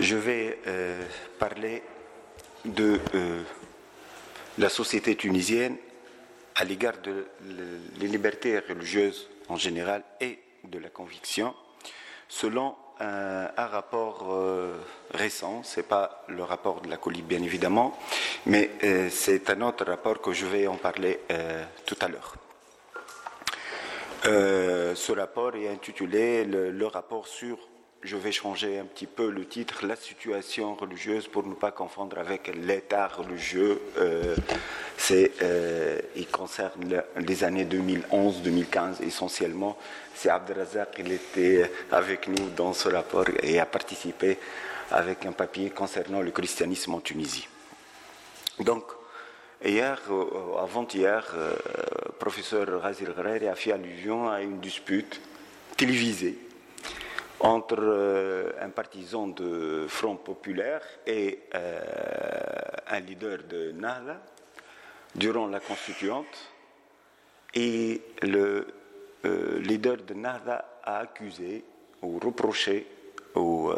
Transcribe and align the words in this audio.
Je 0.00 0.16
vais 0.16 0.58
euh, 0.66 1.00
parler 1.38 1.80
de 2.64 2.98
euh, 3.14 3.42
la 4.58 4.68
société 4.68 5.14
tunisienne 5.14 5.76
à 6.56 6.64
l'égard 6.64 6.94
de 6.98 7.26
les 8.00 8.08
libertés 8.08 8.58
religieuses 8.58 9.30
en 9.48 9.56
général 9.56 10.02
et 10.20 10.40
de 10.64 10.80
la 10.80 10.88
conviction, 10.88 11.54
selon 12.28 12.74
un, 12.98 13.46
rapport 13.56 14.32
euh, 14.32 14.76
récent. 15.12 15.62
Ce 15.62 15.78
n'est 15.78 15.86
pas 15.86 16.24
le 16.28 16.42
rapport 16.42 16.80
de 16.80 16.90
la 16.90 16.96
colline, 16.96 17.26
bien 17.26 17.42
évidemment, 17.42 17.96
mais 18.46 18.70
c'est 19.10 19.48
un 19.50 19.60
autre 19.60 19.84
rapport 19.84 20.20
que 20.20 20.32
je 20.32 20.46
vais 20.46 20.66
en 20.66 20.76
parler 20.76 21.20
tout 21.86 21.96
à 22.00 22.08
l'heure. 22.08 22.34
ce 24.24 25.12
rapport 25.12 25.54
est 25.54 25.68
intitulé 25.68 26.44
le 26.44 26.86
rapport 26.86 27.26
sur 27.28 27.58
je 28.04 28.16
vais 28.16 28.32
changer 28.32 28.78
un 28.78 28.84
petit 28.84 29.06
peu 29.06 29.30
le 29.30 29.46
titre, 29.46 29.86
la 29.86 29.96
situation 29.96 30.74
religieuse, 30.74 31.26
pour 31.26 31.46
ne 31.46 31.54
pas 31.54 31.70
confondre 31.70 32.18
avec 32.18 32.54
l'état 32.54 33.08
religieux. 33.08 33.80
Euh, 33.98 34.36
euh, 35.10 36.00
il 36.14 36.26
concerne 36.28 37.02
les 37.16 37.44
années 37.44 37.64
2011-2015 37.64 39.02
essentiellement. 39.02 39.78
C'est 40.14 40.28
Abdelrazak, 40.28 40.96
il 40.98 41.12
était 41.12 41.70
avec 41.90 42.28
nous 42.28 42.50
dans 42.50 42.74
ce 42.74 42.90
rapport 42.90 43.24
et 43.42 43.58
a 43.58 43.66
participé 43.66 44.38
avec 44.90 45.24
un 45.24 45.32
papier 45.32 45.70
concernant 45.70 46.20
le 46.20 46.30
christianisme 46.30 46.94
en 46.94 47.00
Tunisie. 47.00 47.48
Donc, 48.60 48.84
hier, 49.64 49.98
euh, 50.10 50.62
avant-hier, 50.62 51.34
professeur 52.18 52.82
Razir 52.82 53.14
Gharari 53.14 53.48
a 53.48 53.54
fait 53.54 53.72
allusion 53.72 54.28
à 54.28 54.42
une 54.42 54.60
dispute 54.60 55.22
télévisée 55.76 56.38
entre 57.44 57.76
euh, 57.78 58.52
un 58.58 58.70
partisan 58.70 59.28
de 59.28 59.84
Front 59.86 60.16
populaire 60.16 60.80
et 61.06 61.40
euh, 61.54 61.78
un 62.88 63.00
leader 63.00 63.44
de 63.44 63.72
Nahda 63.72 64.18
durant 65.14 65.46
la 65.46 65.60
constituante. 65.60 66.52
Et 67.52 68.00
le 68.22 68.66
euh, 69.26 69.58
leader 69.60 69.98
de 69.98 70.14
Nahda 70.14 70.80
a 70.82 70.98
accusé 71.00 71.62
ou 72.02 72.18
reproché 72.18 72.86
aux, 73.34 73.74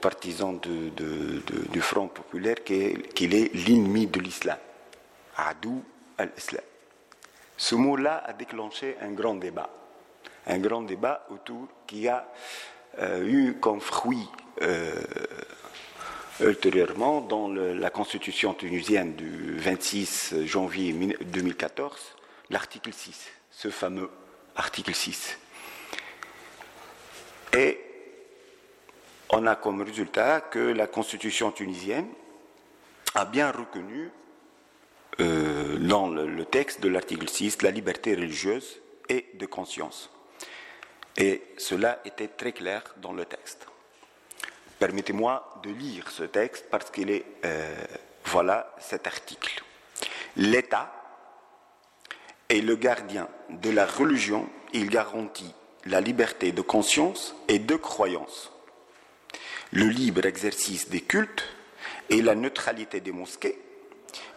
partisans 0.00 0.58
du 0.60 1.80
Front 1.80 2.08
populaire 2.08 2.64
qu'il 2.64 3.34
est 3.34 3.54
l'ennemi 3.54 4.06
de 4.06 4.20
l'islam. 4.20 4.58
Adou 5.36 5.82
al-Islam. 6.16 6.64
Ce 7.56 7.74
mot-là 7.74 8.22
a 8.26 8.32
déclenché 8.32 8.96
un 9.00 9.12
grand 9.12 9.34
débat 9.34 9.70
un 10.46 10.58
grand 10.58 10.82
débat 10.82 11.26
autour 11.30 11.68
qui 11.86 12.08
a 12.08 12.30
euh, 12.98 13.24
eu 13.26 13.58
comme 13.60 13.80
fruit 13.80 14.28
euh, 14.62 14.92
ultérieurement 16.40 17.20
dans 17.20 17.48
la 17.48 17.90
constitution 17.90 18.54
tunisienne 18.54 19.14
du 19.14 19.56
26 19.58 20.46
janvier 20.46 20.92
2014 20.92 22.16
l'article 22.50 22.92
6, 22.92 23.26
ce 23.50 23.68
fameux 23.70 24.10
article 24.54 24.94
6. 24.94 25.38
Et 27.54 27.80
on 29.30 29.46
a 29.46 29.56
comme 29.56 29.82
résultat 29.82 30.40
que 30.40 30.58
la 30.58 30.86
constitution 30.86 31.50
tunisienne 31.50 32.08
a 33.14 33.24
bien 33.24 33.50
reconnu 33.50 34.10
euh, 35.20 35.78
dans 35.78 36.08
le 36.08 36.44
texte 36.44 36.80
de 36.82 36.88
l'article 36.88 37.28
6 37.28 37.62
la 37.62 37.70
liberté 37.70 38.14
religieuse 38.14 38.80
et 39.08 39.26
de 39.34 39.46
conscience. 39.46 40.10
Et 41.18 41.42
cela 41.56 42.00
était 42.04 42.28
très 42.28 42.52
clair 42.52 42.82
dans 42.98 43.12
le 43.12 43.24
texte. 43.24 43.66
Permettez-moi 44.78 45.60
de 45.62 45.70
lire 45.70 46.10
ce 46.10 46.24
texte 46.24 46.66
parce 46.70 46.90
qu'il 46.90 47.10
est, 47.10 47.24
euh, 47.44 47.74
voilà 48.26 48.74
cet 48.78 49.06
article. 49.06 49.62
L'État 50.36 50.92
est 52.48 52.60
le 52.60 52.76
gardien 52.76 53.28
de 53.48 53.70
la 53.70 53.86
religion, 53.86 54.48
il 54.74 54.90
garantit 54.90 55.54
la 55.86 56.00
liberté 56.00 56.52
de 56.52 56.60
conscience 56.60 57.34
et 57.48 57.58
de 57.58 57.76
croyance, 57.76 58.52
le 59.72 59.86
libre 59.86 60.26
exercice 60.26 60.90
des 60.90 61.00
cultes 61.00 61.44
et 62.10 62.20
la 62.20 62.34
neutralité 62.34 63.00
des 63.00 63.12
mosquées 63.12 63.58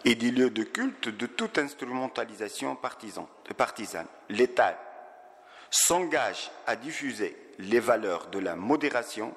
et 0.04 0.14
des 0.14 0.30
lieux 0.30 0.50
de 0.50 0.62
culte 0.62 1.08
de 1.08 1.26
toute 1.26 1.58
instrumentalisation 1.58 2.76
partisane. 2.76 4.06
L'État 4.28 4.78
s'engage 5.70 6.50
à 6.66 6.76
diffuser 6.76 7.36
les 7.58 7.80
valeurs 7.80 8.26
de 8.26 8.38
la 8.38 8.56
modération 8.56 9.34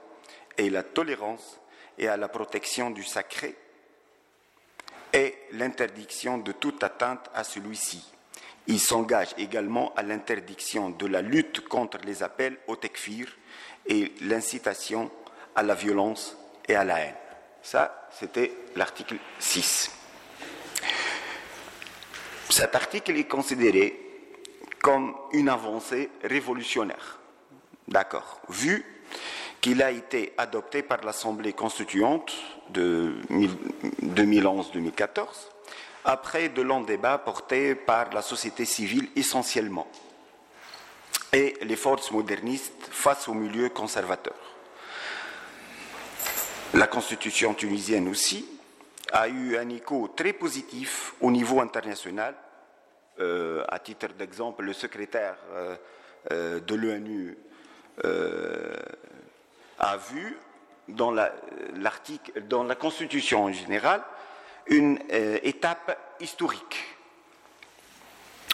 et 0.57 0.69
la 0.69 0.83
tolérance 0.83 1.59
et 1.97 2.07
à 2.07 2.17
la 2.17 2.27
protection 2.27 2.89
du 2.89 3.03
sacré 3.03 3.55
et 5.13 5.35
l'interdiction 5.51 6.39
de 6.39 6.51
toute 6.51 6.83
atteinte 6.83 7.29
à 7.35 7.43
celui-ci. 7.43 8.03
Il 8.67 8.79
s'engage 8.79 9.35
également 9.37 9.93
à 9.95 10.01
l'interdiction 10.01 10.89
de 10.89 11.05
la 11.05 11.21
lutte 11.21 11.67
contre 11.67 11.99
les 12.05 12.23
appels 12.23 12.57
au 12.67 12.75
tekfir 12.75 13.27
et 13.85 14.13
l'incitation 14.21 15.11
à 15.55 15.61
la 15.63 15.75
violence 15.75 16.37
et 16.67 16.75
à 16.75 16.83
la 16.83 16.99
haine. 16.99 17.15
Ça, 17.61 18.09
c'était 18.11 18.53
l'article 18.75 19.17
6. 19.39 19.91
Cet 22.49 22.75
article 22.75 23.17
est 23.17 23.27
considéré 23.27 24.02
comme 24.83 25.15
une 25.31 25.47
avancée 25.47 26.11
révolutionnaire. 26.23 27.17
D'accord. 27.87 28.41
Vu 28.49 28.85
qu'il 29.61 29.81
a 29.81 29.91
été 29.91 30.33
adopté 30.37 30.83
par 30.83 31.01
l'Assemblée 31.05 31.53
constituante 31.53 32.33
de 32.69 33.15
2011-2014, 34.03 35.25
après 36.03 36.49
de 36.49 36.61
longs 36.61 36.81
débats 36.81 37.17
portés 37.17 37.75
par 37.75 38.09
la 38.11 38.21
société 38.21 38.65
civile 38.65 39.07
essentiellement 39.15 39.87
et 41.31 41.55
les 41.61 41.77
forces 41.77 42.11
modernistes 42.11 42.89
face 42.91 43.29
au 43.29 43.33
milieu 43.33 43.69
conservateur. 43.69 44.35
La 46.73 46.87
constitution 46.87 47.53
tunisienne 47.53 48.09
aussi 48.09 48.45
a 49.13 49.29
eu 49.29 49.55
un 49.55 49.69
écho 49.69 50.11
très 50.13 50.33
positif 50.33 51.13
au 51.21 51.31
niveau 51.31 51.61
international 51.61 52.35
euh, 53.19 53.63
à 53.67 53.77
titre 53.77 54.07
d'exemple, 54.17 54.63
le 54.63 54.73
secrétaire 54.73 55.35
euh, 55.51 55.75
euh, 56.31 56.59
de 56.59 56.73
l'ONU 56.73 57.37
a 59.77 59.97
vu 59.97 60.35
dans 60.87 61.11
la, 61.11 61.31
dans 62.49 62.63
la 62.63 62.73
Constitution 62.73 63.43
en 63.43 63.51
général 63.51 64.01
une 64.65 64.97
étape 65.43 66.15
historique 66.19 66.97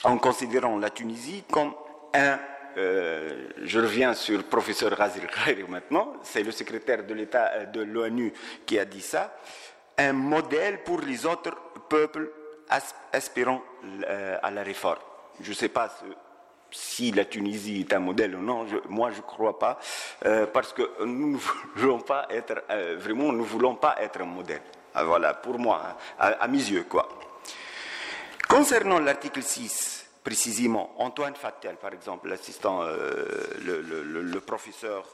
en 0.04 0.18
considérant 0.18 0.78
la 0.78 0.90
Tunisie 0.90 1.46
comme 1.50 1.74
un 2.14 2.38
je 2.76 3.80
reviens 3.80 4.14
sur 4.14 4.38
le 4.38 4.44
professeur 4.44 4.92
Razil 4.98 5.28
Khairi 5.28 5.64
maintenant, 5.70 6.16
c'est 6.22 6.44
le 6.44 6.52
secrétaire 6.52 7.06
de 7.06 7.14
l'État 7.14 7.66
de 7.66 7.82
l'ONU 7.82 8.34
qui 8.66 8.78
a 8.78 8.84
dit 8.84 9.02
ça, 9.02 9.38
un 9.98 10.14
modèle 10.14 10.84
pour 10.84 11.00
les 11.00 11.26
autres 11.26 11.56
peuples 11.88 12.30
aspirant 13.12 13.62
euh, 14.08 14.38
à 14.42 14.52
la 14.52 14.64
réforme. 14.64 15.00
Je 15.42 15.50
ne 15.50 15.56
sais 15.56 15.70
pas 15.70 15.90
si 16.72 17.12
la 17.12 17.26
Tunisie 17.26 17.82
est 17.82 17.94
un 17.94 18.00
modèle 18.00 18.36
ou 18.36 18.42
non, 18.42 18.66
moi 18.90 19.12
je 19.12 19.18
ne 19.18 19.22
crois 19.22 19.58
pas, 19.58 19.80
euh, 20.26 20.46
parce 20.46 20.74
que 20.74 21.04
nous 21.04 21.32
ne 21.76 21.80
voulons 21.80 22.00
pas 22.00 22.28
être, 22.30 22.64
euh, 22.70 22.98
vraiment, 23.00 23.32
nous 23.32 23.46
voulons 23.46 23.76
pas 23.76 23.96
être 24.00 24.22
un 24.22 24.26
modèle. 24.26 24.62
Ah, 24.94 25.04
voilà, 25.04 25.34
pour 25.36 25.58
moi, 25.60 25.98
à, 26.18 26.48
mes 26.48 26.58
yeux, 26.58 26.84
quoi. 26.84 27.08
Concernant 28.48 29.00
l'article 29.00 29.44
6, 29.44 30.08
précisément, 30.24 30.96
Antoine 30.98 31.36
Fattel, 31.36 31.76
par 31.76 31.94
exemple, 31.94 32.28
l'assistant, 32.28 32.82
le, 32.84 34.40
professeur 34.40 35.06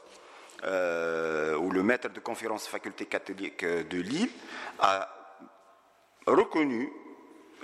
ou 0.64 1.70
le 1.70 1.82
maître 1.82 2.08
de 2.08 2.20
conférence 2.20 2.66
faculté 2.66 3.04
catholique 3.04 3.66
de 3.66 4.00
Lille, 4.00 4.30
a 4.78 5.08
reconnu 6.26 6.90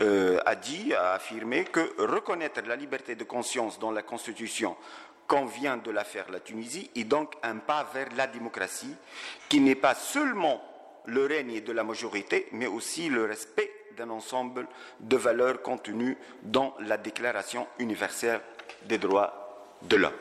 euh, 0.00 0.38
a 0.46 0.54
dit, 0.54 0.94
a 0.94 1.12
affirmé 1.12 1.64
que 1.64 1.94
reconnaître 1.98 2.62
la 2.66 2.76
liberté 2.76 3.14
de 3.14 3.24
conscience 3.24 3.78
dans 3.78 3.90
la 3.90 4.02
Constitution, 4.02 4.76
comme 5.26 5.48
vient 5.48 5.76
de 5.76 5.90
la 5.90 6.04
faire 6.04 6.30
la 6.30 6.40
Tunisie, 6.40 6.90
est 6.96 7.04
donc 7.04 7.34
un 7.42 7.56
pas 7.56 7.88
vers 7.92 8.08
la 8.16 8.26
démocratie, 8.26 8.94
qui 9.48 9.60
n'est 9.60 9.74
pas 9.74 9.94
seulement 9.94 10.62
le 11.06 11.26
règne 11.26 11.60
de 11.60 11.72
la 11.72 11.84
majorité, 11.84 12.48
mais 12.52 12.66
aussi 12.66 13.08
le 13.08 13.24
respect 13.24 13.70
d'un 13.96 14.10
ensemble 14.10 14.66
de 15.00 15.16
valeurs 15.16 15.60
contenues 15.62 16.16
dans 16.42 16.74
la 16.80 16.96
Déclaration 16.96 17.66
universelle 17.78 18.40
des 18.86 18.98
droits 18.98 19.68
de 19.82 19.96
l'homme. 19.96 20.12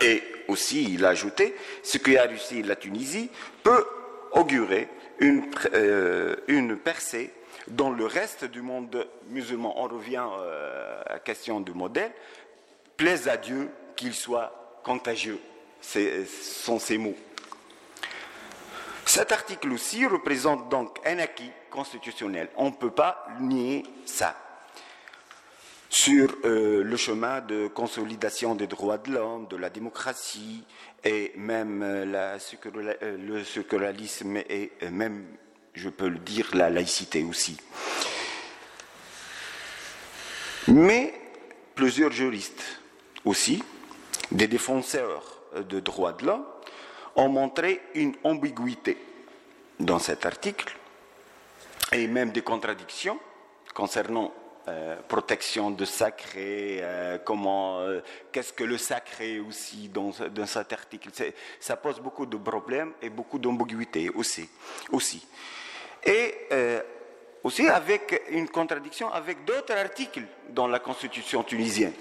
Et 0.00 0.22
aussi, 0.48 0.94
il 0.94 1.04
a 1.04 1.10
ajouté, 1.10 1.54
ce 1.82 1.98
qui 1.98 2.16
a 2.16 2.22
réussi 2.22 2.62
la 2.62 2.76
Tunisie 2.76 3.30
peut 3.62 3.86
augurer 4.32 4.88
une, 5.18 5.50
euh, 5.74 6.36
une 6.48 6.76
percée 6.76 7.30
dans 7.68 7.90
le 7.90 8.06
reste 8.06 8.44
du 8.44 8.62
monde 8.62 9.06
musulman, 9.28 9.74
on 9.76 9.88
revient 9.88 10.26
euh, 10.38 11.02
à 11.06 11.14
la 11.14 11.18
question 11.18 11.60
du 11.60 11.72
modèle, 11.72 12.12
plaise 12.96 13.28
à 13.28 13.36
Dieu 13.36 13.70
qu'il 13.96 14.14
soit 14.14 14.80
contagieux. 14.82 15.40
Ce 15.80 16.24
sont 16.24 16.78
ces 16.78 16.98
mots 16.98 17.16
Cet 19.04 19.32
article 19.32 19.70
aussi 19.72 20.06
représente 20.06 20.68
donc 20.68 20.98
un 21.04 21.18
acquis 21.18 21.50
constitutionnel. 21.70 22.48
On 22.56 22.66
ne 22.66 22.74
peut 22.74 22.90
pas 22.90 23.26
nier 23.40 23.82
ça. 24.06 24.36
Sur 25.90 26.34
euh, 26.44 26.82
le 26.82 26.96
chemin 26.96 27.40
de 27.40 27.68
consolidation 27.68 28.54
des 28.54 28.66
droits 28.66 28.98
de 28.98 29.12
l'homme, 29.12 29.46
de 29.46 29.56
la 29.56 29.70
démocratie 29.70 30.64
et 31.04 31.32
même 31.36 31.82
euh, 31.82 32.36
euh, 32.66 33.16
le 33.16 33.44
sécularisme 33.44 34.38
et 34.38 34.72
même, 34.90 35.24
je 35.74 35.88
peux 35.88 36.08
le 36.08 36.18
dire, 36.18 36.48
la 36.54 36.70
laïcité 36.70 37.22
aussi. 37.24 37.56
Mais 40.68 41.14
plusieurs 41.74 42.12
juristes 42.12 42.80
aussi, 43.24 43.62
des 44.30 44.46
défenseurs 44.46 45.42
de 45.68 45.80
droits 45.80 46.12
de 46.12 46.26
l'homme, 46.26 46.46
ont 47.16 47.28
montré 47.28 47.80
une 47.94 48.14
ambiguïté 48.24 48.96
dans 49.78 49.98
cet 49.98 50.26
article 50.26 50.76
et 51.92 52.06
même 52.06 52.32
des 52.32 52.42
contradictions 52.42 53.18
concernant 53.74 54.32
euh, 54.66 54.96
protection 55.08 55.70
de 55.70 55.84
sacré, 55.84 56.78
euh, 56.80 57.18
comment, 57.18 57.80
euh, 57.80 58.00
qu'est-ce 58.32 58.54
que 58.54 58.64
le 58.64 58.78
sacré 58.78 59.38
aussi 59.38 59.90
dans, 59.90 60.10
cet 60.46 60.72
article. 60.72 61.10
Ça 61.60 61.76
pose 61.76 62.00
beaucoup 62.00 62.24
de 62.24 62.38
problèmes 62.38 62.92
et 63.02 63.10
beaucoup 63.10 63.38
d'ambiguïté 63.38 64.08
aussi. 64.08 64.48
Et 66.06 66.34
aussi 67.42 67.66
avec 67.68 68.22
une 68.30 68.48
contradiction 68.48 69.10
avec 69.12 69.44
d'autres 69.44 69.74
articles 69.74 70.24
dans 70.50 70.66
la 70.66 70.78
Constitution 70.78 71.42
tunisienne 71.42 71.92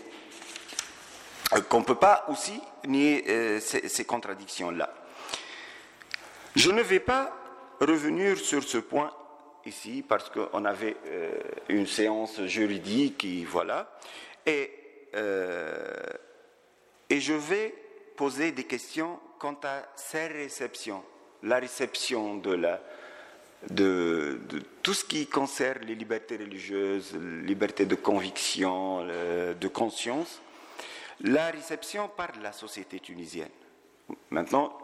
qu'on 1.69 1.79
ne 1.81 1.85
peut 1.85 1.95
pas 1.95 2.25
aussi 2.29 2.59
nier 2.87 3.59
ces 3.59 4.05
contradictions-là. 4.05 4.93
Je 6.55 6.71
ne 6.71 6.81
vais 6.81 6.99
pas 6.99 7.35
revenir 7.79 8.37
sur 8.37 8.63
ce 8.63 8.77
point 8.77 9.11
ici 9.65 10.03
parce 10.07 10.29
qu'on 10.29 10.65
avait 10.65 10.95
euh, 11.07 11.31
une 11.69 11.87
séance 11.87 12.41
juridique, 12.43 13.23
et 13.25 13.45
voilà, 13.45 13.97
et, 14.45 14.71
euh, 15.15 16.03
et 17.09 17.19
je 17.19 17.33
vais 17.33 17.73
poser 18.15 18.51
des 18.51 18.65
questions 18.65 19.19
quant 19.39 19.57
à 19.63 19.83
ces 19.95 20.27
réceptions, 20.27 21.03
la 21.43 21.59
réception 21.59 22.35
de, 22.35 22.53
la, 22.53 22.81
de, 23.69 24.39
tout 24.81 24.93
ce 24.93 25.05
qui 25.05 25.27
concerne 25.27 25.83
les 25.85 25.95
libertés 25.95 26.37
religieuses, 26.37 27.15
liberté 27.45 27.85
de 27.85 27.95
conviction, 27.95 29.05
de 29.05 29.67
conscience, 29.67 30.41
la 31.21 31.51
réception 31.51 32.09
par 32.09 32.31
la 32.41 32.51
société 32.51 32.99
tunisienne. 32.99 33.49
Maintenant, 34.29 34.77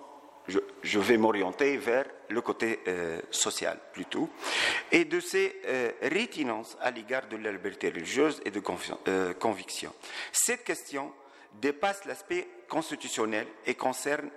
je, 0.82 1.00
vais 1.00 1.18
m'orienter 1.18 1.78
vers 1.78 2.06
le 2.30 2.42
côté 2.42 2.80
euh, 2.88 3.22
social 3.32 3.78
plutôt, 3.94 4.30
et 4.92 5.06
de 5.06 5.20
ces 5.20 5.62
euh, 5.66 5.92
rétinences 6.02 6.78
à 6.82 6.92
l'égard 6.92 7.28
de 7.28 7.38
la 7.38 7.52
liberté 7.52 7.90
religieuse 7.90 8.42
et 8.46 8.52
de 8.52 8.62
euh, 9.08 9.34
conviction. 9.34 9.94
Cette 10.32 10.64
question 10.64 11.12
dépasse 11.62 12.06
l'aspect 12.06 12.48
constitutionnel 12.68 13.48
et 13.66 13.76
concerne 13.76 14.30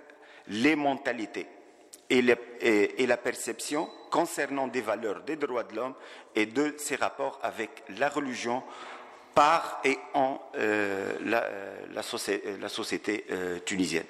les 0.47 0.75
mentalités 0.75 1.47
et, 2.09 2.21
la 2.21 3.17
perception 3.17 3.89
concernant 4.11 4.67
des 4.67 4.81
valeurs 4.81 5.21
des 5.21 5.35
droits 5.35 5.63
de 5.63 5.75
l'homme 5.75 5.95
et 6.35 6.45
de 6.45 6.75
ses 6.77 6.95
rapports 6.95 7.39
avec 7.41 7.83
la 7.97 8.09
religion 8.09 8.63
par 9.33 9.81
et 9.83 9.97
en 10.13 10.39
la, 10.53 11.49
la, 11.91 12.69
société 12.69 13.25
tunisienne. 13.65 14.05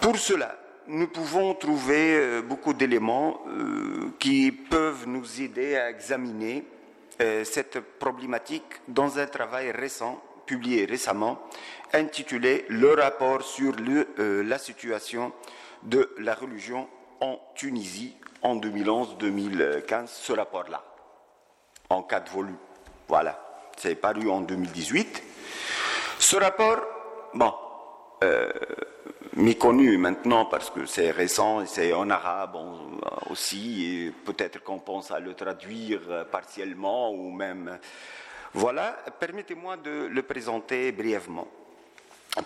Pour 0.00 0.18
cela, 0.18 0.58
nous 0.88 1.06
pouvons 1.06 1.54
trouver 1.54 2.16
euh, 2.16 2.42
beaucoup 2.42 2.74
d'éléments 2.74 3.40
euh, 3.46 4.10
qui 4.18 4.50
peuvent 4.50 5.06
nous 5.06 5.40
aider 5.40 5.76
à 5.76 5.88
examiner 5.90 6.64
euh, 7.20 7.44
cette 7.44 7.80
problématique 7.98 8.80
dans 8.88 9.18
un 9.18 9.26
travail 9.26 9.70
récent, 9.70 10.20
publié 10.46 10.84
récemment, 10.84 11.38
intitulé 11.92 12.64
Le 12.68 12.94
rapport 12.94 13.42
sur 13.42 13.74
la 14.16 14.58
situation 14.58 15.32
de 15.82 16.14
la 16.18 16.34
religion 16.34 16.88
en 17.20 17.38
Tunisie 17.54 18.16
en 18.42 18.56
2011-2015, 18.56 20.06
ce 20.06 20.32
rapport-là, 20.32 20.82
en 21.90 22.02
quatre 22.02 22.32
volumes. 22.32 22.56
Voilà, 23.08 23.38
c'est 23.76 23.94
paru 23.94 24.30
en 24.30 24.40
2018. 24.40 25.22
Ce 26.18 26.36
rapport, 26.36 26.80
bon, 27.34 27.52
méconnu 29.34 29.98
maintenant 29.98 30.44
parce 30.46 30.70
que 30.70 30.86
c'est 30.86 31.10
récent 31.10 31.66
c'est 31.66 31.92
en 31.92 32.10
arabe 32.10 32.56
aussi, 33.30 33.84
et 33.84 34.10
peut-être 34.10 34.62
qu'on 34.62 34.78
pense 34.78 35.10
à 35.10 35.20
le 35.20 35.34
traduire 35.34 36.26
partiellement 36.30 37.10
ou 37.12 37.30
même. 37.30 37.78
Voilà, 38.54 39.02
permettez-moi 39.18 39.78
de 39.78 40.08
le 40.10 40.22
présenter 40.22 40.92
brièvement, 40.92 41.48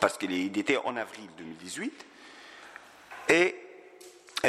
parce 0.00 0.16
qu'il 0.16 0.56
était 0.56 0.76
en 0.76 0.96
avril 0.96 1.28
2018, 1.36 2.06
et 3.28 3.56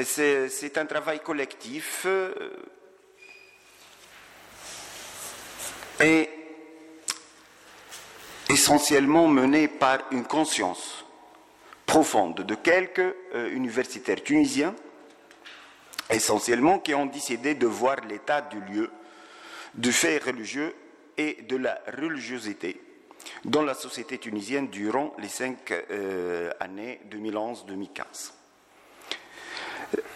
c'est 0.04 0.78
un 0.78 0.86
travail 0.86 1.20
collectif 1.22 2.04
euh, 2.06 2.52
et 6.00 6.30
essentiellement 8.50 9.28
mené 9.28 9.68
par 9.68 10.00
une 10.12 10.26
conscience 10.26 11.06
profonde 11.88 12.42
de 12.42 12.54
quelques 12.54 13.00
euh, 13.00 13.50
universitaires 13.52 14.24
tunisiens, 14.24 14.76
essentiellement, 16.08 16.78
qui 16.78 16.94
ont 16.94 17.08
décidé 17.08 17.56
de 17.56 17.66
voir 17.66 17.98
l'état 18.08 18.42
du 18.42 18.60
lieu, 18.62 18.92
du 19.74 19.92
fait 19.92 20.20
religieux 20.20 20.76
et 21.18 21.44
de 21.48 21.58
la 21.58 21.80
religiosité 21.98 22.82
dans 23.46 23.64
la 23.64 23.74
société 23.74 24.18
tunisienne 24.18 24.68
durant 24.68 25.14
les 25.20 25.28
cinq 25.28 25.72
euh, 25.72 26.52
années 26.60 27.02
2011-2015. 27.10 28.34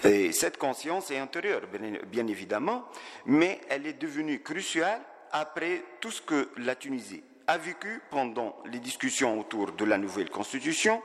Et 0.03 0.31
cette 0.31 0.57
conscience 0.57 1.11
est 1.11 1.17
intérieure, 1.17 1.61
bien 2.07 2.27
évidemment, 2.27 2.85
mais 3.25 3.61
elle 3.69 3.87
est 3.87 3.99
devenue 4.01 4.41
cruciale 4.41 5.01
après 5.31 5.83
tout 6.01 6.11
ce 6.11 6.21
que 6.21 6.49
la 6.57 6.75
Tunisie 6.75 7.23
a 7.47 7.57
vécu 7.57 8.01
pendant 8.09 8.57
les 8.71 8.79
discussions 8.79 9.39
autour 9.39 9.71
de 9.71 9.85
la 9.85 9.97
nouvelle 9.97 10.29
constitution 10.29 11.01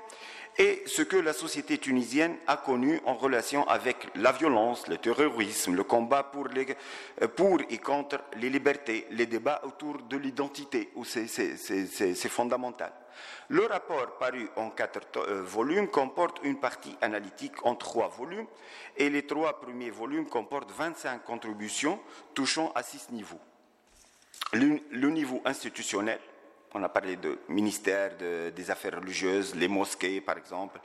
et 0.59 0.83
ce 0.87 1.03
que 1.03 1.17
la 1.17 1.33
société 1.33 1.77
tunisienne 1.79 2.37
a 2.47 2.57
connu 2.57 3.01
en 3.05 3.15
relation 3.15 3.69
avec 3.69 4.09
la 4.15 4.33
violence, 4.33 4.89
le 4.89 4.97
terrorisme, 4.97 5.75
le 5.75 5.85
combat 5.85 6.23
pour, 6.23 6.49
euh, 6.49 7.59
et 7.69 7.79
contre 7.79 8.23
les 8.37 8.49
libertés, 8.49 9.07
les 9.11 9.27
débats 9.27 9.61
autour 9.65 9.99
de 10.03 10.17
l'identité, 10.17 10.91
où 10.95 11.05
c'est 11.05 12.29
fondamental. 12.29 12.93
Le 13.49 13.65
rapport 13.67 14.19
paru 14.19 14.49
en 14.57 14.71
quatre 14.71 15.01
euh, 15.17 15.43
volumes 15.43 15.89
comporte 15.89 16.41
une 16.43 16.59
partie 16.59 16.97
analytique 17.01 17.65
en 17.65 17.75
trois 17.75 18.09
volumes 18.09 18.47
et 18.97 19.09
les 19.09 19.27
trois 19.27 19.61
premiers 19.61 19.91
volumes 19.91 20.27
comportent 20.27 20.73
25 20.73 21.23
contributions 21.25 22.01
touchant 22.35 22.73
à 22.75 22.83
six 22.83 23.11
niveaux. 23.11 23.41
le 24.53 25.09
niveau 25.11 25.41
institutionnel, 25.45 26.21
on 26.77 26.83
a 26.83 26.89
parlé 26.91 27.17
de 27.17 27.39
ministère 27.49 28.13
des 28.55 28.71
Affaires 28.71 28.97
religieuses, 28.97 29.55
les 29.55 29.69
mosquées 29.69 30.21
par 30.21 30.37
exemple. 30.37 30.79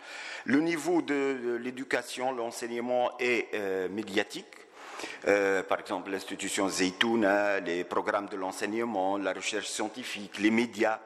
Le 0.46 0.62
niveau 0.62 1.02
de, 1.02 1.60
l'éducation, 1.62 2.32
l'enseignement 2.32 3.12
est 3.20 3.48
euh, 3.54 3.90
médiatique. 3.90 4.48
Euh, 5.28 5.64
par 5.64 5.80
exemple, 5.80 6.12
l'institution 6.12 6.70
Zeytouna, 6.70 7.60
les 7.60 7.84
programmes 7.84 8.28
de 8.28 8.38
l'enseignement, 8.38 9.18
la 9.18 9.34
recherche 9.34 9.68
scientifique, 9.68 10.40
les 10.40 10.52
médias, 10.52 11.00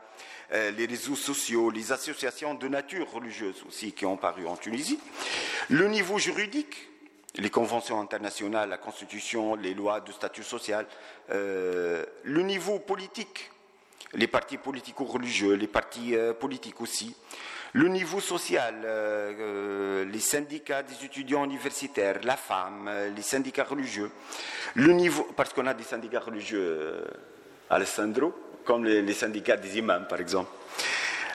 euh, 0.54 0.70
les 0.72 0.86
réseaux 0.86 1.16
sociaux, 1.16 1.72
les 1.72 1.92
associations 1.92 2.54
de 2.54 2.68
nature 2.68 3.10
religieuse 3.12 3.64
aussi 3.68 3.92
qui 3.94 4.06
ont 4.06 4.18
paru 4.18 4.46
en 4.46 4.56
Tunisie. 4.56 5.00
Le 5.70 5.88
niveau 5.88 6.20
juridique, 6.20 6.90
les 7.38 7.50
conventions 7.50 8.00
internationales, 8.00 8.70
la 8.70 8.78
constitution, 8.78 9.56
les 9.56 9.74
lois 9.74 10.00
de 10.02 10.12
statut 10.12 10.44
social. 10.44 10.86
le 11.30 12.42
niveau 12.42 12.80
politique, 12.80 13.50
les 14.16 14.28
partis 14.28 14.58
politico-religieux, 14.58 15.54
les 15.54 15.68
partis 15.68 16.16
euh, 16.16 16.34
politiques 16.34 16.82
aussi. 16.82 17.16
Le 17.74 17.90
niveau 17.90 18.22
social, 18.22 18.76
euh, 18.86 19.34
euh, 19.38 20.06
les 20.06 20.20
syndicats 20.20 20.82
des 20.84 21.06
étudiants 21.06 21.44
universitaires, 21.44 22.20
la 22.24 22.38
femme, 22.38 22.90
les 23.16 23.22
syndicats 23.22 23.66
religieux. 23.66 24.10
Le 24.76 24.94
niveau, 24.94 25.28
parce 25.36 25.52
qu'on 25.52 25.68
a 25.68 25.74
des 25.74 25.84
syndicats 25.84 26.22
religieux, 26.22 27.04
Alessandro, 27.70 28.34
comme 28.64 28.86
les, 28.86 29.14
syndicats 29.14 29.58
des 29.58 29.78
imams 29.78 30.08
par 30.08 30.22
exemple. 30.22 30.50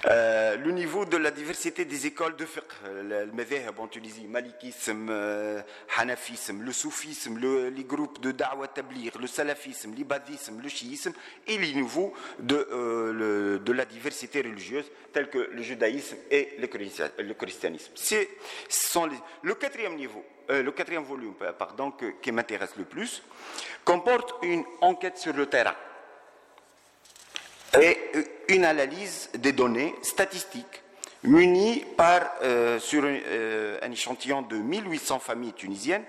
Euh, 0.06 0.56
le 0.56 0.70
niveau 0.70 1.04
de 1.04 1.18
la 1.18 1.30
diversité 1.30 1.84
des 1.84 2.06
écoles 2.06 2.34
de 2.36 2.46
fiqh, 2.46 2.64
le 2.84 3.80
en 3.80 3.86
Tunisie, 3.86 4.26
malikisme, 4.26 5.08
euh, 5.10 5.60
hanafisme, 5.98 6.62
le 6.62 6.72
soufisme, 6.72 7.38
les 7.38 7.84
groupes 7.84 8.20
de 8.20 8.32
da'wah 8.32 8.68
tablir, 8.68 9.18
le 9.18 9.26
salafisme, 9.26 9.92
l'ibadisme, 9.94 10.60
le 10.62 10.68
chiisme, 10.70 11.12
et 11.46 11.58
les 11.58 11.74
niveaux 11.74 12.14
de, 12.38 12.66
euh, 12.72 13.58
de 13.58 13.72
la 13.72 13.84
diversité 13.84 14.40
religieuse, 14.40 14.90
tels 15.12 15.28
que 15.28 15.38
le 15.38 15.62
judaïsme 15.62 16.16
et 16.30 16.56
le, 16.58 17.34
christianisme. 17.34 17.92
C'est, 17.94 18.28
le 19.42 19.54
quatrième 19.54 19.96
niveau, 19.96 20.24
le 20.48 20.70
quatrième 20.70 21.04
volume, 21.04 21.34
pardon, 21.58 21.92
qui 22.22 22.32
m'intéresse 22.32 22.74
le 22.76 22.84
plus, 22.84 23.22
comporte 23.84 24.34
une 24.42 24.64
enquête 24.80 25.18
sur 25.18 25.34
le 25.34 25.46
terrain 25.46 25.74
et 27.78 27.98
une 28.48 28.64
analyse 28.64 29.30
des 29.34 29.52
données 29.52 29.94
statistiques 30.02 30.82
munies 31.22 31.84
par, 31.96 32.32
euh, 32.42 32.78
sur 32.78 33.02
euh, 33.04 33.78
un 33.82 33.90
échantillon 33.92 34.42
de 34.42 34.56
1800 34.56 35.18
familles 35.18 35.52
tunisiennes 35.52 36.04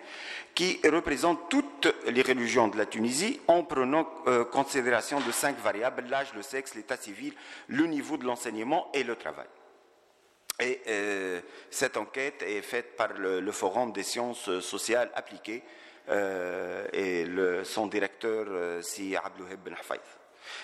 qui 0.55 0.79
représentent 0.83 1.49
toutes 1.49 1.93
les 2.07 2.21
religions 2.21 2.67
de 2.67 2.77
la 2.77 2.85
Tunisie 2.85 3.39
en 3.47 3.63
prenant 3.63 4.07
euh, 4.27 4.45
considération 4.45 5.19
de 5.19 5.31
cinq 5.31 5.57
variables, 5.59 6.05
l'âge, 6.09 6.33
le 6.35 6.41
sexe, 6.41 6.75
l'état 6.75 6.97
civil, 6.97 7.33
le 7.67 7.85
niveau 7.85 8.17
de 8.17 8.25
l'enseignement 8.25 8.89
et 8.93 9.03
le 9.03 9.15
travail. 9.15 9.47
Et 10.59 10.79
cette 11.71 11.97
enquête 11.97 12.43
est 12.43 12.61
faite 12.61 12.95
par 12.95 13.13
le, 13.13 13.51
Forum 13.51 13.91
des 13.91 14.03
sciences 14.03 14.59
sociales 14.59 15.09
appliquées 15.15 15.63
et 16.93 17.25
son 17.63 17.87
directeur, 17.87 18.45
c'est 18.83 19.15
Abdouheb 19.15 19.59
Ben 19.65 19.73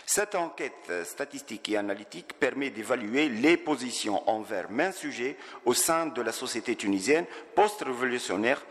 cette 0.06 0.36
enquête 0.36 0.92
statistique 1.04 1.70
et 1.70 1.78
analytique 1.78 2.34
permet 2.40 2.70
d'évaluer 2.70 3.30
les 3.30 3.58
positions 3.58 4.28
envers 4.30 4.70
main 4.72 4.92
sujet 4.92 5.38
au 5.66 5.74
sein 5.74 6.08
de 6.08 6.22
la 6.22 6.32
société 6.32 6.76
tunisienne 6.76 7.26
post-révolutionnaire 7.56 8.66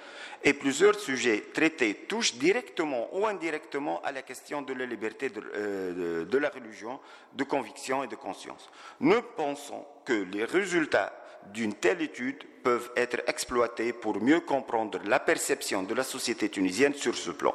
et 0.45 0.53
plusieurs 0.53 0.99
sujets 0.99 1.45
traités 1.53 1.95
touchent 2.09 2.35
directement 2.35 3.09
ou 3.13 3.27
indirectement 3.27 4.01
à 4.03 4.13
la 4.13 4.23
question 4.23 4.63
de 4.63 4.73
la 4.75 4.87
liberté 4.87 5.29
de, 5.29 5.43
euh, 5.55 6.25
de 6.25 6.39
la 6.39 6.51
religion, 6.51 7.01
de 7.35 7.45
conviction 7.45 8.05
et 8.05 8.09
de 8.09 8.17
conscience. 8.17 8.71
Nous 9.01 9.23
pensons 9.37 9.85
que 10.05 10.13
les 10.13 10.45
résultats 10.45 11.13
d'une 11.53 11.75
telle 11.75 12.03
étude 12.03 12.45
peuvent 12.63 12.91
être 12.97 13.23
exploités 13.29 13.93
pour 13.93 14.21
mieux 14.21 14.41
comprendre 14.41 14.99
la 15.05 15.21
perception 15.21 15.83
de 15.83 15.95
la 15.95 16.03
société 16.03 16.49
tunisienne 16.49 16.95
sur 16.95 17.15
ce 17.15 17.31
plan. 17.31 17.55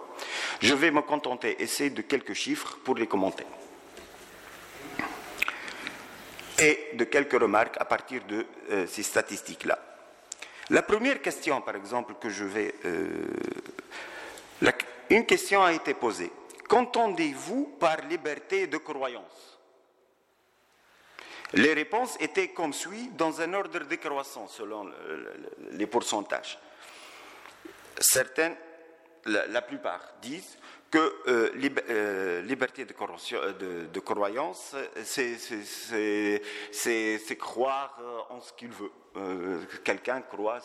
Je 0.61 0.73
vais 0.73 0.91
me 0.91 1.01
contenter, 1.01 1.61
essayer 1.61 1.89
de 1.89 2.01
quelques 2.01 2.33
chiffres 2.33 2.77
pour 2.83 2.95
les 2.95 3.07
commenter. 3.07 3.45
Et 6.59 6.89
de 6.93 7.03
quelques 7.05 7.41
remarques 7.41 7.75
à 7.79 7.85
partir 7.85 8.23
de 8.25 8.45
euh, 8.69 8.87
ces 8.87 9.03
statistiques-là. 9.03 9.79
La 10.69 10.83
première 10.83 11.21
question, 11.21 11.59
par 11.61 11.75
exemple, 11.75 12.13
que 12.19 12.29
je 12.29 12.45
vais... 12.45 12.75
Euh, 12.85 13.25
une 15.09 15.25
question 15.25 15.61
a 15.61 15.73
été 15.73 15.93
posée. 15.93 16.31
Qu'entendez-vous 16.69 17.75
par 17.77 17.97
liberté 18.07 18.67
de 18.67 18.77
croyance? 18.77 19.59
Les 21.53 21.73
réponses 21.73 22.17
étaient 22.19 22.49
comme 22.49 22.73
suit, 22.73 23.09
dans 23.17 23.41
un 23.41 23.53
ordre 23.53 23.79
décroissant 23.79 24.47
selon 24.47 24.89
les 25.71 25.87
pourcentages. 25.87 26.59
Certaines, 27.99 28.55
la, 29.25 29.61
plupart, 29.61 30.01
disent 30.21 30.57
que 30.89 30.97
euh, 30.97 31.51
euh, 31.89 32.41
liberté 32.41 32.85
de, 32.85 32.93
euh, 32.93 34.01
croyance, 34.03 34.75
c'est 35.03 37.37
croire 37.37 37.99
en 38.29 38.41
ce 38.41 38.53
qu'il 38.53 38.71
veut. 38.71 38.91
Quelqu'un 39.83 40.21
croit 40.21 40.59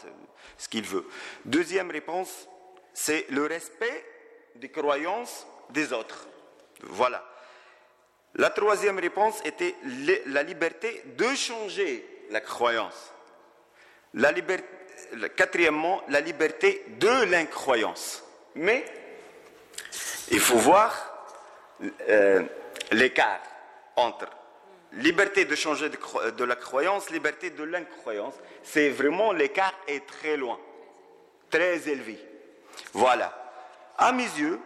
ce 0.56 0.68
qu'il 0.68 0.84
veut. 0.84 1.06
Deuxième 1.44 1.90
réponse, 1.90 2.48
c'est 2.94 3.26
le 3.30 3.46
respect 3.46 4.04
des 4.56 4.70
croyances 4.70 5.46
des 5.70 5.92
autres. 5.92 6.28
Voilà. 6.82 7.24
La 8.36 8.50
troisième 8.50 8.98
réponse 8.98 9.40
était 9.44 9.74
la 10.26 10.42
liberté 10.42 11.02
de 11.16 11.34
changer 11.34 12.06
la 12.30 12.40
croyance. 12.40 13.12
Quatrièmement, 15.36 16.02
la 16.08 16.20
liberté 16.20 16.84
de 16.98 17.24
l'incroyance. 17.30 18.22
Mais 18.54 18.84
il 20.30 20.40
faut 20.40 20.58
voir 20.58 21.28
euh, 22.08 22.42
l'écart 22.92 23.40
entre 23.96 24.26
liberté 24.92 25.44
de 25.46 25.54
changer 25.54 25.88
de, 25.88 26.30
de 26.30 26.44
la 26.44 26.56
croyance, 26.56 27.10
liberté 27.10 27.50
de 27.50 27.64
l'incroyance. 27.64 28.34
C'est 28.62 28.90
vraiment 28.90 29.32
l'écart 29.32 29.74
est 29.88 30.06
très 30.06 30.36
loin, 30.36 30.58
très 31.50 31.88
élevé. 31.88 32.18
Voilà. 32.92 33.32
À 33.96 34.12
mes 34.12 34.24
yeux, 34.24 34.60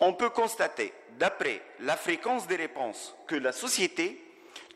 on 0.00 0.14
peut 0.14 0.30
constater 0.30 0.92
d'après 1.12 1.62
la 1.80 1.96
fréquence 1.96 2.46
des 2.46 2.56
réponses 2.56 3.14
que 3.26 3.36
la 3.36 3.52
société 3.52 4.22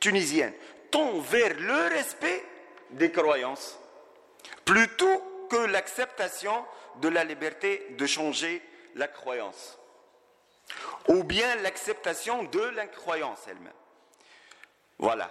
tunisienne 0.01 0.53
tend 0.91 1.19
vers 1.21 1.55
le 1.59 1.89
respect 1.89 2.45
des 2.91 3.11
croyances, 3.11 3.79
plutôt 4.65 5.47
que 5.51 5.57
l'acceptation 5.57 6.65
de 7.01 7.09
la 7.09 7.25
liberté 7.25 7.87
de 7.99 8.07
changer 8.07 8.63
la 8.95 9.09
croyance, 9.09 9.79
ou 11.09 11.25
bien 11.25 11.57
l'acceptation 11.57 12.45
de 12.45 12.61
l'incroyance 12.61 13.41
elle-même. 13.49 13.73
Voilà. 14.99 15.31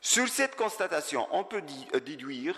Sur 0.00 0.28
cette 0.28 0.56
constatation, 0.56 1.28
on 1.30 1.44
peut 1.44 1.62
euh, 1.94 2.00
déduire, 2.00 2.56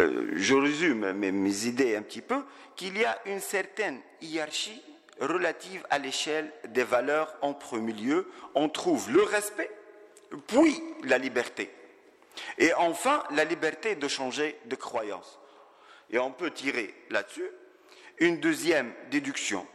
euh, 0.00 0.30
je 0.34 0.54
résume 0.54 1.12
mes 1.12 1.66
idées 1.66 1.96
un 1.96 2.02
petit 2.02 2.20
peu, 2.20 2.42
qu'il 2.76 2.98
y 2.98 3.04
a 3.04 3.18
une 3.26 3.40
certaine 3.40 4.00
hiérarchie 4.20 4.82
relative 5.20 5.86
à 5.90 5.98
l'échelle 5.98 6.50
des 6.68 6.82
valeurs 6.82 7.34
en 7.40 7.54
premier 7.54 7.92
lieu, 7.92 8.28
on 8.54 8.68
trouve 8.68 9.10
le 9.12 9.22
respect, 9.22 9.70
puis 10.46 10.82
la 11.04 11.18
liberté. 11.18 11.70
Et 12.58 12.74
enfin, 12.74 13.22
la 13.30 13.44
liberté 13.44 13.94
de 13.94 14.08
changer 14.08 14.58
de 14.66 14.74
croyance. 14.74 15.38
Et 16.10 16.18
on 16.18 16.32
peut 16.32 16.50
tirer 16.50 16.94
là-dessus 17.10 17.48
une 18.18 18.38
deuxième 18.38 18.92
déduction 19.10 19.66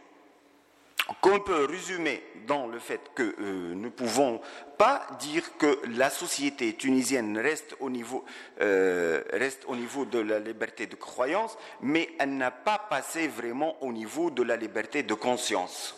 qu'on 1.20 1.40
peut 1.40 1.66
résumer 1.66 2.22
dans 2.46 2.66
le 2.66 2.78
fait 2.78 3.00
que 3.14 3.22
euh, 3.22 3.74
nous 3.74 3.84
ne 3.84 3.88
pouvons 3.90 4.40
pas 4.78 5.06
dire 5.20 5.56
que 5.58 5.78
la 5.96 6.08
société 6.10 6.74
tunisienne 6.74 7.38
reste 7.38 7.76
au, 7.80 7.90
niveau, 7.90 8.24
euh, 8.60 9.22
reste 9.32 9.64
au 9.66 9.76
niveau 9.76 10.04
de 10.04 10.18
la 10.18 10.38
liberté 10.38 10.86
de 10.86 10.96
croyance, 10.96 11.56
mais 11.82 12.08
elle 12.18 12.36
n'a 12.36 12.50
pas 12.50 12.78
passé 12.78 13.28
vraiment 13.28 13.82
au 13.82 13.92
niveau 13.92 14.30
de 14.30 14.42
la 14.42 14.56
liberté 14.56 15.02
de 15.02 15.14
conscience. 15.14 15.96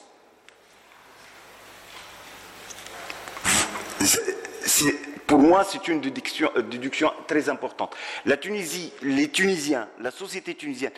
pour 5.27 5.39
moi, 5.39 5.65
c'est 5.65 5.89
une 5.89 6.01
déduction, 6.01 6.51
euh, 6.57 6.63
déduction, 6.63 7.13
très 7.27 7.49
importante. 7.49 7.97
La 8.27 8.37
Tunisie, 8.37 8.93
les 9.03 9.29
Tunisiens, 9.31 9.89
la 10.01 10.11
société 10.11 10.55
tunisienne, 10.55 10.93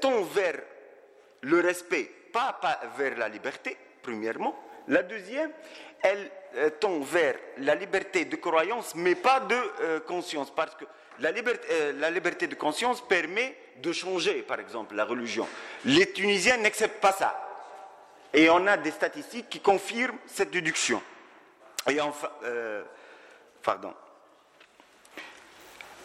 tend 0.00 0.22
vers 0.22 0.54
le 1.42 1.60
respect 1.60 2.10
pas, 2.32 2.58
vers 2.96 3.16
la 3.16 3.28
liberté, 3.28 3.76
premièrement. 4.02 4.58
La 4.88 5.02
deuxième, 5.02 5.52
elle 6.02 6.30
euh, 6.56 6.70
tend 6.70 7.00
vers 7.00 7.36
la 7.58 7.74
liberté 7.74 8.24
de 8.24 8.36
croyance, 8.36 8.94
mais 8.94 9.14
pas 9.14 9.40
de 9.40 9.54
euh, 9.54 10.00
conscience, 10.00 10.52
parce 10.52 10.74
que 10.74 10.84
la 11.20 11.30
liberté, 11.30 11.66
euh, 11.70 11.92
la 11.98 12.10
liberté, 12.10 12.46
de 12.46 12.54
conscience 12.54 13.00
permet 13.06 13.56
de 13.76 13.92
changer, 13.92 14.42
par 14.42 14.58
exemple, 14.58 14.94
la 14.94 15.04
religion. 15.04 15.46
Les 15.84 16.12
Tunisiens 16.12 16.56
n'acceptent 16.56 17.00
pas 17.00 17.12
ça. 17.12 17.48
Et 18.34 18.48
on 18.50 18.66
a 18.66 18.76
des 18.76 18.90
statistiques 18.90 19.48
qui 19.50 19.60
confirment 19.60 20.18
cette 20.26 20.50
déduction. 20.50 21.02
Et 21.88 22.00
enfin, 22.00 22.30
pardon. 23.62 23.92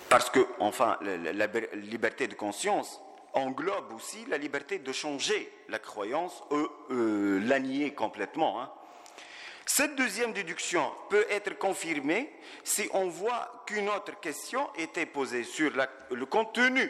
Parce 0.10 0.30
que, 0.30 0.46
enfin, 0.60 0.98
la 1.02 1.48
liberté 1.76 2.28
de 2.28 2.34
conscience, 2.34 3.02
englobe 3.34 3.94
aussi 3.94 4.26
la 4.28 4.38
liberté 4.38 4.80
de 4.80 4.92
changer 4.92 5.52
la 5.70 5.80
croyance 5.80 6.44
ou 6.52 6.68
euh, 6.92 7.40
la 7.46 7.60
nier 7.60 7.94
complètement. 7.94 8.62
Hein. 8.62 8.72
Cette 9.66 9.96
deuxième 9.96 10.32
déduction 10.32 10.90
peut 11.10 11.26
être 11.30 11.58
confirmée 11.58 12.32
si 12.64 12.90
on 12.94 13.10
voit 13.10 13.64
qu'une 13.66 13.90
autre 13.90 14.20
question 14.22 14.70
était 14.78 15.06
posée 15.06 15.44
sur 15.44 15.72
le 16.10 16.26
contenu, 16.26 16.90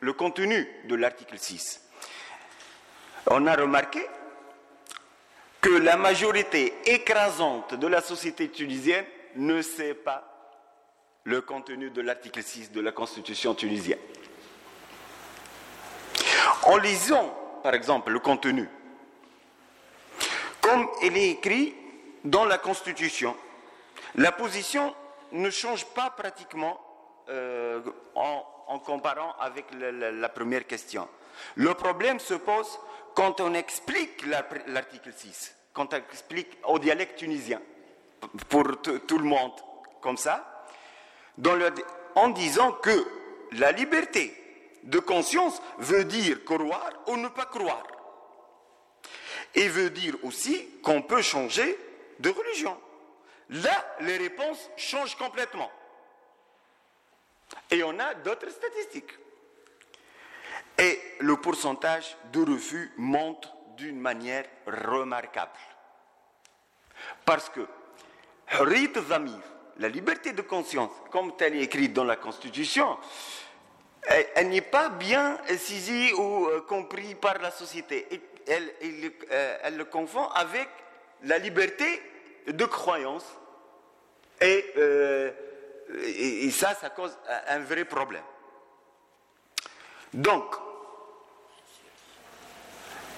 le 0.00 0.12
contenu 0.12 0.68
de 0.84 0.94
l'article 0.94 1.38
6. 1.38 1.88
On 3.30 3.46
a 3.46 3.56
remarqué 3.56 4.06
que 5.60 5.70
la 5.70 5.96
majorité 5.96 6.74
écrasante 6.84 7.74
de 7.74 7.86
la 7.86 8.00
société 8.00 8.48
tunisienne 8.50 9.06
ne 9.36 9.62
sait 9.62 9.94
pas 9.94 10.38
le 11.24 11.40
contenu 11.40 11.90
de 11.90 12.00
l'article 12.00 12.42
6 12.42 12.72
de 12.72 12.80
la 12.80 12.92
Constitution 12.92 13.54
tunisienne. 13.54 13.98
En 16.68 16.76
lisant, 16.76 17.34
par 17.62 17.72
exemple, 17.72 18.10
le 18.10 18.18
contenu, 18.18 18.68
comme 20.60 20.86
il 21.02 21.16
est 21.16 21.30
écrit 21.30 21.74
dans 22.24 22.44
la 22.44 22.58
Constitution, 22.58 23.34
la 24.16 24.32
position 24.32 24.94
ne 25.32 25.48
change 25.48 25.86
pas 25.86 26.10
pratiquement 26.10 26.78
euh, 27.30 27.80
en, 28.14 28.78
comparant 28.80 29.34
avec 29.40 29.64
la, 29.80 30.28
première 30.28 30.66
question. 30.66 31.08
Le 31.54 31.72
problème 31.72 32.18
se 32.18 32.34
pose 32.34 32.78
quand 33.14 33.40
on 33.40 33.54
explique 33.54 34.26
l'article 34.66 35.14
6, 35.16 35.56
quand 35.72 35.94
on 35.94 35.96
explique 35.96 36.58
au 36.64 36.78
dialecte 36.78 37.18
tunisien, 37.18 37.62
pour 38.50 38.82
tout 38.82 39.18
le 39.18 39.24
monde, 39.24 39.52
comme 40.02 40.18
ça, 40.18 40.66
en 42.14 42.28
disant 42.28 42.72
que 42.72 43.06
la 43.52 43.72
liberté 43.72 44.37
de 44.88 44.98
conscience 45.00 45.60
veut 45.78 46.04
dire 46.04 46.44
croire 46.44 46.92
ou 47.08 47.16
ne 47.16 47.28
pas 47.28 47.44
croire. 47.44 47.86
Et 49.54 49.68
veut 49.68 49.90
dire 49.90 50.14
aussi 50.22 50.80
qu'on 50.82 51.02
peut 51.02 51.22
changer 51.22 51.78
de 52.18 52.30
religion. 52.30 52.78
Là, 53.50 53.96
les 54.00 54.16
réponses 54.16 54.70
changent 54.76 55.16
complètement. 55.16 55.70
Et 57.70 57.82
on 57.82 57.98
a 57.98 58.14
d'autres 58.14 58.50
statistiques. 58.50 59.12
Et 60.78 61.00
le 61.20 61.36
pourcentage 61.36 62.16
de 62.32 62.40
refus 62.40 62.92
monte 62.96 63.52
d'une 63.76 64.00
manière 64.00 64.44
remarquable. 64.66 65.50
Parce 67.24 67.50
que 67.50 67.66
la 69.78 69.88
liberté 69.88 70.32
de 70.32 70.42
conscience, 70.42 70.90
comme 71.10 71.32
elle 71.40 71.56
est 71.56 71.62
écrite 71.62 71.92
dans 71.92 72.04
la 72.04 72.16
Constitution, 72.16 72.98
elle, 74.08 74.48
n'est 74.48 74.60
pas 74.60 74.88
bien 74.88 75.38
saisie 75.58 76.12
ou 76.14 76.46
euh, 76.46 76.60
comprise 76.62 77.14
par 77.20 77.38
la 77.38 77.50
société. 77.50 78.06
Elle, 78.46 78.72
euh, 79.30 79.58
elle, 79.62 79.76
le 79.76 79.84
confond 79.84 80.26
avec 80.28 80.68
la 81.24 81.38
liberté 81.38 82.02
de 82.46 82.64
croyance. 82.64 83.26
Et, 84.40 84.64
euh, 84.76 85.30
et, 86.04 86.50
ça, 86.50 86.74
ça 86.74 86.90
cause 86.90 87.16
un 87.48 87.58
vrai 87.60 87.84
problème. 87.84 88.22
Donc, 90.12 90.54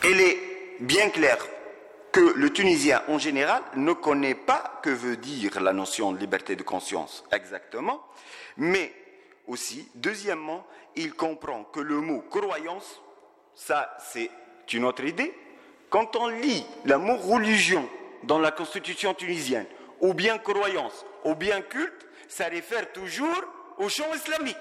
il 0.05 0.21
est 0.21 0.39
bien 0.81 1.11
clair 1.11 1.37
que 2.11 2.21
le 2.21 2.51
Tunisien 2.51 3.03
en 3.09 3.19
général 3.19 3.63
ne 3.77 3.93
connaît 3.93 4.35
pas 4.35 4.81
que 4.83 4.91
veut 4.91 5.17
dire 5.17 5.61
la 5.61 5.73
notion 5.73 6.11
de 6.11 6.19
liberté 6.19 6.57
de 6.57 6.63
conscience 6.63 7.25
exactement, 7.31 8.05
mais 8.57 8.93
aussi, 9.51 9.89
deuxièmement, 9.97 10.65
il 10.95 11.13
comprend 11.15 11.65
que 11.65 11.81
le 11.81 12.01
mot 12.01 12.23
croyance, 12.23 13.01
ça 13.55 13.97
c'est 13.99 14.31
une 14.73 14.85
autre 14.85 15.05
idée. 15.05 15.35
Quand 15.91 16.15
on 16.15 16.29
lit 16.29 16.65
le 16.85 16.97
mot 16.99 17.17
religion 17.17 17.89
dans 18.23 18.39
la 18.39 18.53
constitution 18.53 19.13
tunisienne, 19.13 19.67
ou 20.01 20.15
bien 20.15 20.39
croyance, 20.39 21.05
ou 21.25 21.35
bien 21.35 21.61
culte, 21.63 22.07
ça 22.29 22.47
réfère 22.47 22.93
toujours 22.93 23.43
au 23.79 23.89
champ 23.89 24.15
islamique. 24.15 24.57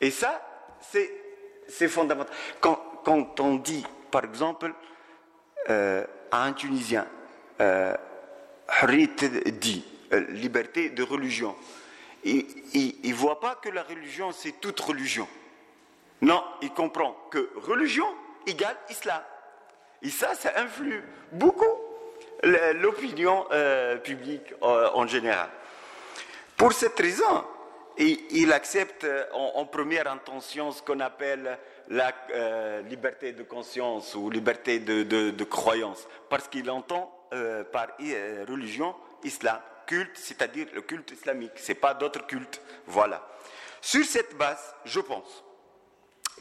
Et 0.00 0.12
ça, 0.12 0.40
c'est 0.80 1.88
fondamental. 1.88 2.32
Quand, 2.60 3.40
on 3.40 3.56
dit, 3.56 3.84
par 4.12 4.24
exemple, 4.24 4.72
euh, 5.68 6.04
à 6.30 6.44
un 6.44 6.52
Tunisien, 6.52 7.06
euh, 7.60 7.94
dit, 9.60 9.84
euh, 10.12 10.20
liberté 10.30 10.90
de 10.90 11.02
religion, 11.02 11.56
il 12.74 13.10
ne 13.10 13.14
voit 13.14 13.40
pas 13.40 13.54
que 13.56 13.68
la 13.68 13.82
religion, 13.82 14.32
c'est 14.32 14.60
toute 14.60 14.80
religion. 14.80 15.28
Non, 16.20 16.42
il 16.62 16.70
comprend 16.70 17.16
que 17.30 17.50
religion 17.56 18.06
égale 18.46 18.76
islam. 18.90 19.22
Et 20.02 20.10
ça, 20.10 20.34
ça 20.34 20.52
influe 20.56 21.02
beaucoup 21.32 21.64
l'opinion 22.42 23.46
euh, 23.50 23.96
publique 23.96 24.54
euh, 24.62 24.90
en 24.94 25.06
général. 25.06 25.48
Pour 26.56 26.72
cette 26.72 26.98
raison, 26.98 27.44
il, 27.98 28.52
accepte 28.52 29.04
euh, 29.04 29.24
en, 29.32 29.64
première 29.66 30.10
intention 30.10 30.70
ce 30.70 30.82
qu'on 30.82 31.00
appelle 31.00 31.58
la 31.88 32.12
liberté 32.82 33.32
de 33.32 33.42
conscience 33.42 34.14
ou 34.14 34.28
liberté 34.28 34.78
de, 34.78 35.44
croyance, 35.44 36.06
parce 36.28 36.46
qu'il 36.48 36.70
entend 36.70 37.10
par 37.72 37.88
religion 38.46 38.94
islam 39.24 39.58
culte, 39.88 40.16
c'est-à-dire 40.16 40.68
le 40.74 40.82
culte 40.82 41.10
islamique. 41.10 41.52
Ce 41.56 41.72
n'est 41.72 41.78
pas 41.78 41.94
d'autres 41.94 42.26
cultes. 42.26 42.60
Voilà. 42.86 43.26
Sur 43.80 44.04
cette 44.04 44.36
base, 44.36 44.74
je 44.84 45.00
pense 45.00 45.42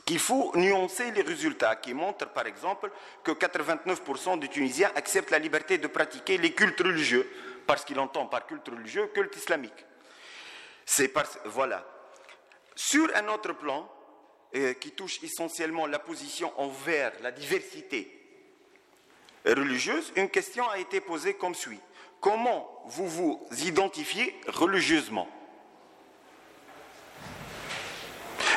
qu'il 0.06 0.19
faut 0.19 0.52
nuancer 0.56 1.12
les 1.12 1.21
résultats 1.21 1.78
qui 1.78 1.93
montrent 1.93 2.30
par 2.30 2.45
exemple 2.45 2.91
que 3.24 3.32
89% 3.32 4.39
des 4.39 4.50
Tunisiens 4.50 4.91
acceptent 4.95 5.32
la 5.32 5.39
liberté 5.39 5.78
de 5.78 5.88
pratiquer 5.88 6.38
les 6.38 6.54
cultes 6.54 6.80
religieux, 6.80 7.30
parce 7.65 7.84
qu'ils 7.84 8.00
entendent 8.00 8.30
par 8.30 8.45
culte 8.45 8.67
religieux 8.67 9.08
culte 9.08 9.36
islamique. 9.36 9.86
C'est 10.86 11.12
voilà. 11.45 11.86
Sur 12.76 13.10
un 13.15 13.28
autre 13.30 13.54
plan, 13.54 13.89
euh, 14.56 14.74
qui 14.74 14.91
touche 14.91 15.21
essentiellement 15.24 15.88
la 15.88 16.00
position 16.00 16.54
envers 16.60 17.12
la 17.21 17.32
diversité 17.32 18.13
religieuse, 19.45 20.13
une 20.15 20.30
question 20.30 20.69
a 20.69 20.78
été 20.80 21.02
posée 21.02 21.34
comme 21.34 21.56
suit 21.56 21.80
comment 22.19 22.84
vous 22.86 23.08
vous 23.08 23.47
identifiez 23.65 24.39
religieusement 24.47 25.27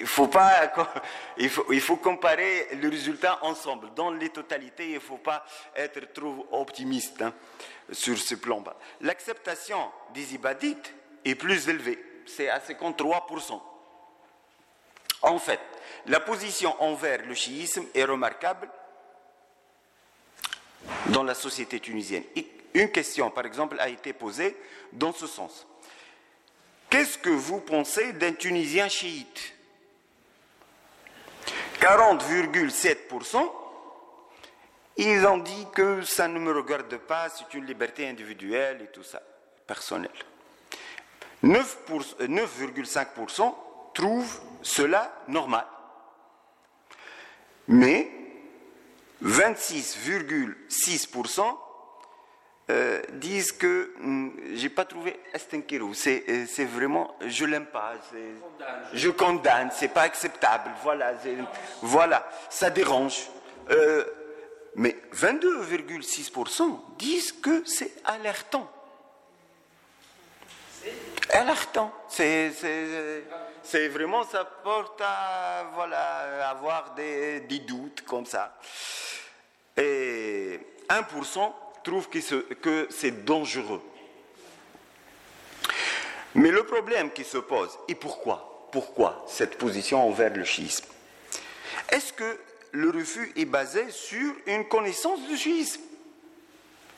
il 0.00 0.06
faut, 0.06 0.28
pas, 0.28 0.68
comparer 2.02 2.68
les 2.72 2.88
résultats 2.88 3.38
ensemble. 3.42 3.92
Dans 3.94 4.10
les 4.10 4.30
totalités, 4.30 4.88
il 4.88 4.94
ne 4.94 5.00
faut 5.00 5.18
pas 5.18 5.44
être 5.76 6.12
trop 6.12 6.46
optimiste 6.52 7.22
hein, 7.22 7.32
sur 7.92 8.18
ce 8.18 8.34
plan. 8.34 8.60
-là. 8.62 8.74
L'acceptation 9.02 9.90
des 10.14 10.34
ibadites 10.34 10.94
est 11.24 11.34
plus 11.34 11.68
élevée, 11.68 11.98
c'est 12.26 12.48
à 12.48 12.58
53%. 12.58 13.60
En 15.22 15.38
fait, 15.38 15.60
la 16.06 16.20
position 16.20 16.74
envers 16.82 17.24
le 17.26 17.34
chiisme 17.34 17.86
est 17.94 18.04
remarquable 18.04 18.70
dans 21.06 21.22
la 21.22 21.34
société 21.34 21.78
tunisienne. 21.78 22.24
Une 22.72 22.90
question, 22.90 23.30
par 23.30 23.44
exemple, 23.44 23.78
a 23.80 23.88
été 23.88 24.12
posée 24.12 24.56
dans 24.92 25.12
ce 25.12 25.26
sens. 25.26 25.66
Qu'est-ce 26.90 27.18
que 27.18 27.30
vous 27.30 27.60
pensez 27.60 28.12
d'un 28.14 28.32
Tunisien 28.32 28.88
chiite? 28.88 29.54
40,7%, 31.80 33.48
ils 34.96 35.24
ont 35.24 35.38
dit 35.38 35.66
que 35.72 36.02
ça 36.02 36.26
ne 36.28 36.38
me 36.38 36.52
regarde 36.52 36.94
pas, 36.98 37.30
c'est 37.30 37.54
une 37.54 37.64
liberté 37.64 38.06
individuelle 38.08 38.82
et 38.82 38.88
tout 38.88 39.02
ça, 39.02 39.22
personnelle. 39.66 40.10
9,5% 41.42 43.54
trouvent 43.94 44.42
cela 44.62 45.10
normal. 45.28 45.64
Mais 47.68 48.10
26,6% 49.22 51.56
euh, 52.70 53.02
disent 53.14 53.50
que 53.50 53.92
hmm, 53.98 54.30
j'ai 54.54 54.68
pas 54.68 54.84
trouvé 54.84 55.18
Estenkiru. 55.34 55.92
C'est, 55.92 56.24
euh, 56.28 56.44
c'est 56.48 56.64
vraiment, 56.64 57.16
je 57.26 57.44
l'aime 57.44 57.66
pas. 57.66 57.94
je 58.92 59.10
condamne. 59.10 59.70
C'est 59.72 59.88
pas 59.88 60.02
acceptable. 60.02 60.70
Voilà, 60.82 61.14
voilà, 61.82 62.28
ça 62.48 62.70
dérange. 62.70 63.28
Euh, 63.70 64.04
mais 64.76 64.96
22,6% 65.14 66.96
disent 66.96 67.32
que 67.32 67.64
c'est 67.66 67.92
alertant. 68.04 68.70
Alertant. 71.30 71.92
C'est, 72.08 72.52
c'est, 73.64 73.88
vraiment, 73.88 74.22
ça 74.22 74.44
porte 74.44 75.00
à 75.00 75.70
voilà, 75.74 76.50
avoir 76.50 76.94
des, 76.94 77.40
des 77.40 77.58
doutes 77.58 78.02
comme 78.02 78.26
ça. 78.26 78.56
Et 79.76 80.60
1% 80.88 81.52
trouve 81.82 82.08
que 82.08 82.88
c'est 82.90 83.24
dangereux. 83.24 83.82
Mais 86.34 86.50
le 86.50 86.64
problème 86.64 87.10
qui 87.10 87.24
se 87.24 87.38
pose, 87.38 87.76
et 87.88 87.94
pourquoi 87.94 88.68
Pourquoi 88.72 89.24
cette 89.28 89.58
position 89.58 90.06
envers 90.06 90.32
le 90.32 90.44
schisme 90.44 90.86
Est-ce 91.90 92.12
que 92.12 92.38
le 92.72 92.90
refus 92.90 93.32
est 93.36 93.46
basé 93.46 93.90
sur 93.90 94.32
une 94.46 94.68
connaissance 94.68 95.20
du 95.26 95.36
schisme 95.36 95.80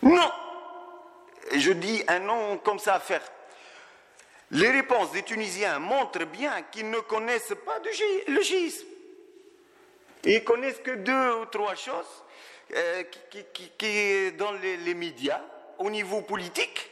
Non 0.03 0.31
Je 1.55 1.73
dis 1.73 2.03
un 2.09 2.19
nom 2.19 2.59
comme 2.59 2.79
ça 2.79 2.95
à 2.95 3.01
faire. 3.01 3.23
Les 4.51 4.71
réponses 4.71 5.13
des 5.13 5.23
Tunisiens 5.23 5.79
montrent 5.79 6.27
bien 6.27 6.63
qu'ils 6.71 6.91
ne 6.91 6.99
connaissent 7.01 7.55
pas 7.65 7.79
le 8.29 8.43
schisme. 8.43 8.87
Ils 10.25 10.45
connaissent 10.45 10.81
que 10.85 10.91
deux 10.91 11.33
ou 11.41 11.47
trois 11.47 11.75
choses 11.75 12.23
euh, 12.75 13.03
qui, 13.31 13.87
est 13.87 14.31
dans 14.33 14.53
les, 14.53 14.95
médias, 14.95 15.43
au 15.79 15.91
niveau 15.91 16.23
politique, 16.23 16.91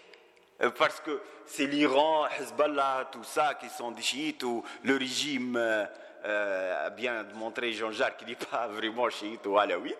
euh, 0.60 0.70
parce 0.70 1.00
que 1.00 1.22
c'est 1.46 1.64
l'Iran, 1.64 2.26
Hezbollah, 2.38 3.08
tout 3.10 3.24
ça, 3.24 3.54
qui 3.54 3.70
sont 3.70 3.90
des 3.90 4.02
chiites, 4.02 4.42
ou 4.42 4.62
le 4.84 4.96
régime 4.98 5.56
euh, 5.56 6.86
a 6.86 6.90
bien 6.90 7.24
montré 7.34 7.72
Jean-Jacques 7.72 8.18
qu'il 8.18 8.28
n'est 8.28 8.34
pas 8.50 8.68
vraiment 8.68 9.08
chiite 9.08 9.46
ou 9.46 9.56
alaouite, 9.56 9.96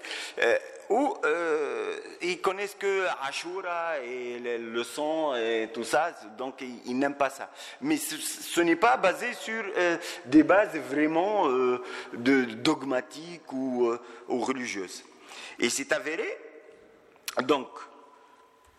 ou 0.91 1.17
ils 2.21 2.43
connaissent 2.43 2.77
que 2.79 3.07
Ashura 3.27 4.01
et 4.01 4.59
le, 4.59 4.85
sang 4.85 5.35
et 5.35 5.71
tout 5.73 5.85
ça, 5.85 6.13
donc 6.37 6.61
ils, 6.61 6.99
n'aiment 6.99 7.15
pas 7.15 7.31
ça. 7.31 7.49
Mais 7.81 7.97
ce, 7.97 8.61
n'est 8.61 8.77
pas 8.77 8.99
basé 8.99 9.33
sur 9.33 9.65
des 10.27 10.43
bases 10.43 10.77
vraiment 10.77 11.49
dogmatiques 12.13 13.51
ou 13.51 13.97
religieuses. 14.29 15.05
Et 15.61 15.69
c'est 15.69 15.93
avéré, 15.93 16.27
donc, 17.43 17.69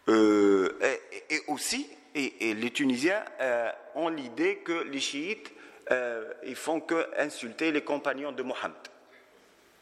euh, 0.09 0.77
et, 1.29 1.41
aussi, 1.47 1.87
et, 2.15 2.53
les 2.55 2.71
Tunisiens 2.71 3.23
euh, 3.39 3.71
ont 3.95 4.09
l'idée 4.09 4.57
que 4.57 4.83
les 4.83 4.99
chiites, 4.99 5.51
euh, 5.91 6.33
ils 6.43 6.55
font 6.55 6.79
que 6.81 7.07
insulter 7.17 7.71
les 7.71 7.83
compagnons 7.83 8.31
de 8.31 8.41
Mohammed. 8.41 8.75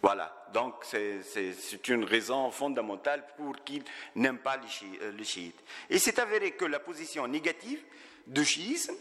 Voilà, 0.01 0.47
donc 0.53 0.75
c'est 0.83 1.87
une 1.87 2.03
raison 2.03 2.51
fondamentale 2.51 3.23
pour 3.37 3.55
qu'ils 3.63 3.83
n'aiment 4.15 4.37
pas 4.37 4.57
les, 4.57 5.23
chiites. 5.23 5.59
Et 5.89 5.99
c'est 5.99 6.19
avéré 6.19 6.51
que 6.51 6.65
la 6.65 6.79
position 6.79 7.27
négative 7.27 7.81
du 8.25 8.45
chiisme 8.45 8.95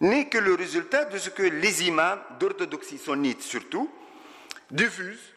n'est 0.00 0.28
que 0.28 0.38
le 0.38 0.54
résultat 0.54 1.04
de 1.04 1.18
ce 1.18 1.30
que 1.30 1.42
les 1.42 1.86
imams 1.86 2.22
d'orthodoxie 2.38 2.98
sunnite 2.98 3.42
surtout 3.42 3.90
diffusent 4.70 5.34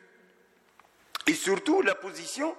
et 1.28 1.34
surtout, 1.34 1.82
la 1.82 1.96
position 1.96 2.56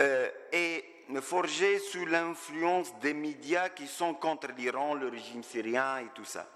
euh, 0.00 0.28
est 0.52 0.84
forgée 1.20 1.80
sous 1.80 2.06
l'influence 2.06 2.94
des 3.00 3.14
médias 3.14 3.70
qui 3.70 3.88
sont 3.88 4.14
contre 4.14 4.48
l'Iran, 4.56 4.94
le 4.94 5.08
régime 5.08 5.42
syrien 5.42 5.98
et 5.98 6.08
tout 6.14 6.24
ça. 6.24 6.46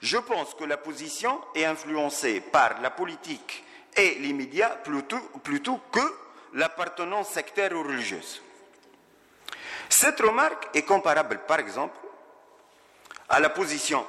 Je 0.00 0.18
pense 0.18 0.54
que 0.54 0.64
la 0.64 0.76
position 0.76 1.40
est 1.54 1.64
influencée 1.64 2.40
par 2.40 2.80
la 2.80 2.90
politique 2.90 3.64
et 3.96 4.16
les 4.20 4.32
médias 4.32 4.76
plutôt, 4.76 5.18
plutôt 5.42 5.80
que 5.90 6.00
l'appartenance 6.52 7.30
sectaire 7.30 7.72
ou 7.72 7.82
religieuse. 7.82 8.40
Cette 9.88 10.20
remarque 10.20 10.68
est 10.74 10.82
comparable, 10.82 11.40
par 11.46 11.58
exemple, 11.58 11.96
à 13.28 13.40
la 13.40 13.50
position. 13.50 14.06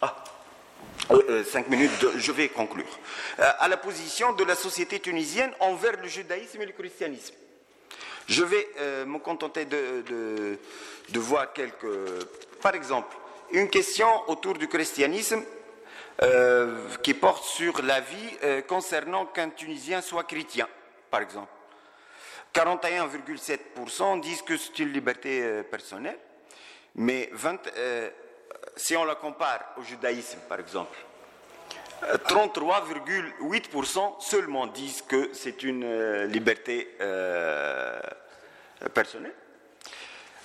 Ah, 0.00 0.14
euh, 1.10 1.42
cinq 1.44 1.68
minutes, 1.68 2.06
je 2.16 2.32
vais 2.32 2.48
conclure. 2.48 2.84
Euh, 3.38 3.50
à 3.58 3.68
la 3.68 3.78
position 3.78 4.32
de 4.32 4.44
la 4.44 4.54
société 4.54 5.00
tunisienne 5.00 5.50
envers 5.60 6.00
le 6.00 6.06
judaïsme 6.06 6.60
et 6.60 6.66
le 6.66 6.72
christianisme. 6.72 7.34
Je 8.26 8.44
vais 8.44 8.68
euh, 8.78 9.06
me 9.06 9.18
contenter 9.18 9.64
de, 9.64 10.58
voir 11.14 11.52
quelques. 11.54 11.86
Par 12.60 12.74
exemple, 12.74 13.16
une 13.52 13.70
question 13.70 14.06
autour 14.28 14.54
du 14.54 14.68
christianisme 14.68 15.42
qui 17.02 17.14
porte 17.14 17.44
sur 17.44 17.80
la 17.82 18.00
vie 18.00 18.64
concernant 18.66 19.26
qu'un 19.26 19.50
Tunisien 19.50 20.00
soit 20.00 20.24
chrétien, 20.24 20.66
par 21.12 21.20
exemple. 21.22 21.46
41,7% 22.52 24.20
disent 24.20 24.42
que 24.42 24.56
c'est 24.56 24.80
une 24.80 24.92
liberté 24.92 25.62
personnelle, 25.70 26.18
mais 26.96 27.30
20, 27.32 27.60
si 28.78 28.96
on 28.96 29.04
la 29.04 29.16
compare 29.16 29.74
au 29.76 29.82
judaïsme, 29.82 30.38
par 30.48 30.60
exemple, 30.60 30.96
33,8% 32.02 34.20
seulement 34.20 34.68
disent 34.68 35.02
que 35.02 35.30
c'est 35.32 35.64
une 35.64 35.82
euh, 35.84 36.26
liberté 36.26 36.94
euh, 37.00 37.98
personnelle. 38.94 39.34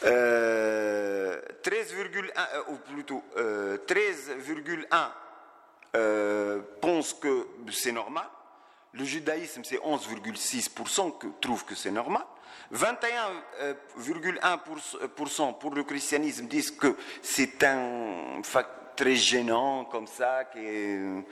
13,1 0.03 0.09
euh, 0.09 1.39
ou 2.69 2.77
plutôt 2.77 3.23
13,1 3.37 5.11
pensent 6.81 7.13
que 7.13 7.47
c'est 7.71 7.93
normal. 7.93 8.25
Le 8.93 9.05
judaïsme, 9.05 9.63
c'est 9.63 9.77
11,6% 9.77 11.19
qui 11.19 11.27
trouvent 11.41 11.65
que 11.65 11.75
c'est 11.75 11.91
normal. 11.91 12.23
21,1% 12.73 15.57
pour 15.57 15.73
le 15.73 15.83
christianisme 15.83 16.47
disent 16.47 16.71
que 16.71 16.95
c'est 17.21 17.63
un 17.63 18.41
facteur 18.43 18.79
très 18.95 19.15
gênant 19.15 19.85
comme 19.85 20.07
ça, 20.07 20.43
qui 20.45 20.59
est, 20.59 21.25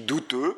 douteux. 0.00 0.56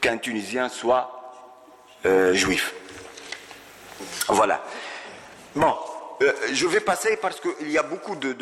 qu'un 0.00 0.16
Tunisien 0.16 0.70
soit 0.70 1.15
euh. 2.06 2.34
Voilà. 4.28 4.62
Bon, 5.54 5.74
euh, 6.22 6.32
je 6.52 6.66
vais 6.66 6.80
passer 6.80 7.16
parce 7.16 7.40
qu'il 7.40 7.70
y 7.70 7.78
a 7.78 7.82
beaucoup 7.82 8.16
de, 8.16 8.36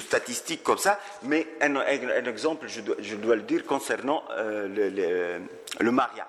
statistiques 0.00 0.62
comme 0.62 0.78
ça, 0.78 1.00
mais 1.22 1.46
un, 1.60 1.74
exemple, 2.24 2.68
je 2.68 3.16
dois, 3.16 3.36
le 3.36 3.42
dire, 3.42 3.66
concernant 3.66 4.22
euh, 4.30 5.40
le, 5.78 5.90
mariage. 5.90 6.26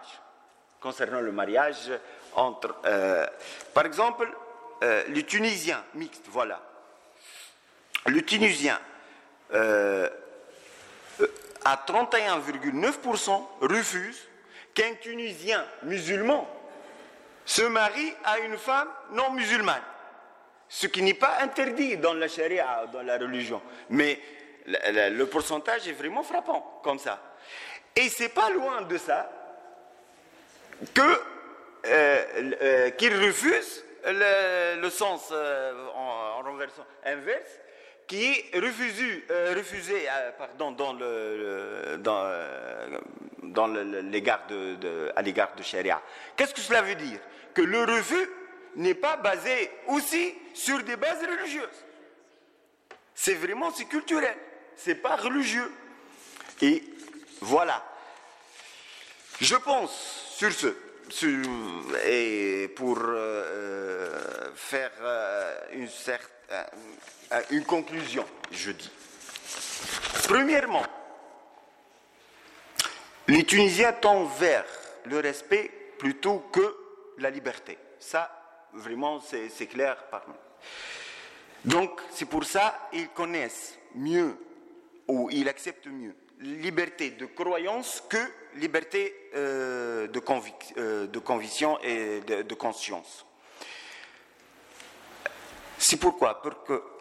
Concernant 0.80 1.22
le 1.22 1.32
mariage 1.32 1.92
entre. 2.36 2.76
Euh, 2.86 3.26
par 3.74 3.86
exemple, 3.86 4.28
le 4.82 5.22
Tunisien 5.22 5.84
mixte, 5.94 6.26
voilà. 6.30 6.60
Le 8.08 8.24
Tunisien 8.24 8.80
à 9.54 10.10
31,9% 11.88 13.48
refuse 13.62 14.28
qu'un 14.74 14.96
Tunisien 15.00 15.64
musulman 15.84 16.50
se 17.52 17.64
marie 17.64 18.14
à 18.24 18.40
une 18.40 18.58
femme 18.58 18.88
non 19.12 19.32
musulmane 19.32 19.84
ce 20.74 20.88
qui 20.88 21.02
n'est 21.02 21.14
pas 21.14 21.40
interdit 21.42 21.98
dans 21.98 22.14
la 22.14 22.30
charia, 22.30 22.86
dans 22.94 23.02
la 23.02 23.18
religion. 23.18 23.62
Mais 23.90 24.18
le, 24.66 25.26
pourcentage 25.26 25.86
est 25.90 25.92
vraiment 25.92 26.24
frappant, 26.24 26.80
comme 26.82 26.98
ça. 26.98 27.20
Et 27.94 28.08
c'est 28.08 28.30
pas 28.30 28.50
loin 28.52 28.84
de 28.84 28.98
ça 28.98 29.30
que 30.94 31.02
euh, 31.02 32.24
euh, 32.62 32.90
qu'il 32.92 33.14
refuse 33.22 33.84
le, 34.06 34.90
sens 34.90 35.28
euh, 35.34 35.74
en, 35.94 36.42
renversant 36.42 36.86
inverse, 37.04 37.60
qui 38.08 38.24
est 38.24 38.58
refusé, 38.58 39.26
refusé 39.58 40.08
pardon, 40.38 40.72
dans 40.72 40.94
le, 40.94 41.98
dans, 41.98 43.68
de, 43.68 45.12
à 45.14 45.22
l'égard 45.22 45.54
de 45.58 45.64
charia. 45.64 46.02
Qu'est-ce 46.38 46.54
que 46.54 46.62
cela 46.62 46.82
veut 46.82 46.96
dire? 46.96 47.20
Que 47.54 47.62
le 47.62 47.84
refus 47.84 48.30
n'est 48.76 48.94
pas 48.94 49.18
basé 49.18 49.70
aussi 49.88 50.34
sur 50.54 50.84
des 50.84 50.96
bases 50.96 51.22
religieuses. 51.22 51.86
C'est 53.14 53.36
vraiment, 53.36 53.72
c'est 53.72 53.86
culturel, 53.86 54.36
c'est 54.76 54.96
pas 54.96 55.16
religieux. 55.16 55.72
Et 56.62 56.84
voilà. 57.42 57.84
Je 59.40 59.56
pense 59.56 59.92
sur 60.36 60.52
ce, 60.52 60.76
et 62.06 62.68
pour 62.70 62.98
faire 64.56 64.92
une, 65.74 65.90
une 67.50 67.66
conclusion, 67.66 68.26
je 68.52 68.72
dis. 68.72 68.92
Premièrement, 70.28 70.86
les 73.28 73.44
Tunisiens 73.44 73.94
tendent 73.94 74.30
vers 74.40 74.66
le 75.06 75.20
respect 75.20 75.70
plutôt 75.98 76.40
que 76.52 76.81
la 77.22 77.30
liberté. 77.30 77.78
Ça, 78.00 78.30
vraiment, 78.74 79.20
c'est 79.22 79.68
clair 79.68 80.06
par 80.10 80.24
nous. 80.28 81.72
Donc, 81.72 82.02
c'est 82.12 82.26
pour 82.26 82.44
ça 82.44 82.90
qu'ils 82.92 83.10
connaissent 83.10 83.78
mieux, 83.96 84.36
ou 85.08 85.30
ils 85.32 85.48
acceptent 85.48 85.88
mieux, 85.88 86.16
liberté 86.40 87.12
de 87.12 87.26
croyance 87.26 88.04
que 88.10 88.18
liberté 88.56 89.30
euh, 89.36 90.08
de, 90.08 90.22
euh, 90.78 91.08
de, 91.08 91.20
conviction 91.20 91.80
et 91.82 92.22
de, 92.22 92.54
conscience. 92.56 93.26
C'est 95.78 95.98
pourquoi 95.98 96.42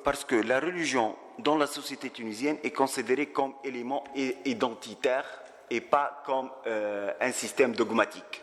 Parce 0.04 0.24
que 0.24 0.37
la 0.37 0.61
religion 0.61 1.16
dans 1.38 1.56
la 1.56 1.66
société 1.66 2.11
tunisienne 2.11 2.59
est 2.62 2.70
considérée 2.70 3.26
comme 3.26 3.54
élément 3.64 4.04
identitaire 4.44 5.26
et 5.70 5.80
pas 5.80 6.22
comme 6.24 6.50
euh, 6.66 7.12
un 7.20 7.33
système 7.33 7.74
dogmatique. 7.74 8.42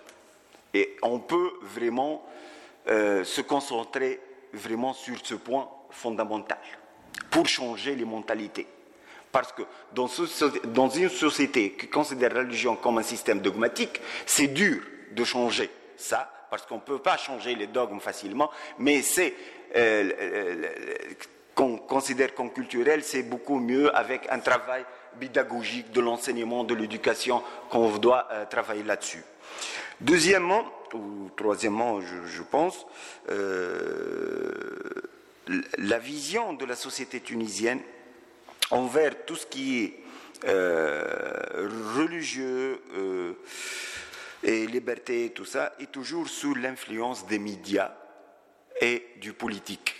Et 0.78 0.96
on 1.02 1.18
peut 1.18 1.54
vraiment 1.64 2.24
euh, 2.88 3.24
se 3.24 3.42
concentrer 3.42 4.20
vraiment 4.54 4.94
sur 4.94 5.16
ce 5.24 5.34
point 5.34 5.68
fondamental 5.90 6.60
pour 7.32 7.48
changer 7.48 7.96
les 7.96 8.06
mentalités. 8.06 8.68
Parce 9.32 9.52
que 9.52 9.64
dans, 9.92 10.90
une 10.90 11.10
société 11.10 11.72
qui 11.72 11.88
considère 11.88 12.32
la 12.32 12.42
religion 12.42 12.76
comme 12.76 13.00
un 13.00 13.04
système 13.04 13.40
dogmatique, 13.40 14.00
c'est 14.28 14.48
dur 14.48 14.84
de 15.12 15.24
changer 15.24 15.72
ça, 15.96 16.32
parce 16.52 16.68
qu'on 16.68 16.76
ne 16.76 16.82
peut 16.82 17.00
pas 17.00 17.18
changer 17.18 17.56
les 17.56 17.68
dogmes 17.68 18.00
facilement, 18.00 18.52
mais 18.78 19.02
c'est 19.02 19.34
euh, 19.76 20.68
qu'on 21.56 21.78
considère 21.78 22.36
comme 22.36 22.54
culturel, 22.54 23.04
c'est 23.04 23.24
beaucoup 23.24 23.60
mieux 23.60 23.94
avec 23.96 24.28
un 24.30 24.40
travail 24.40 24.86
pédagogique 25.20 25.92
de 25.92 26.02
l'enseignement, 26.02 26.64
de 26.64 26.76
l'éducation, 26.76 27.42
qu'on 27.72 27.98
doit 27.98 28.28
euh, 28.32 28.46
travailler 28.46 28.84
là-dessus. 28.84 29.24
Deuxièmement, 30.02 30.66
ou 30.94 31.30
troisièmement, 31.36 32.02
je, 32.02 32.44
pense, 32.44 32.86
euh, 33.30 34.76
la 35.78 36.00
vision 36.00 36.54
de 36.54 36.66
la 36.66 36.76
société 36.76 37.20
tunisienne 37.20 37.82
envers 38.72 39.26
tout 39.26 39.36
ce 39.36 39.46
qui 39.46 39.84
est 39.84 40.00
euh, 40.46 41.68
religieux 41.96 42.82
et 44.44 44.68
liberté, 44.68 45.32
tout 45.34 45.46
ça, 45.46 45.74
est 45.80 45.92
toujours 45.92 46.28
sous 46.28 46.54
l'influence 46.54 47.26
des 47.26 47.40
médias 47.40 47.92
et 48.82 49.04
du 49.20 49.34
politique. 49.34 49.96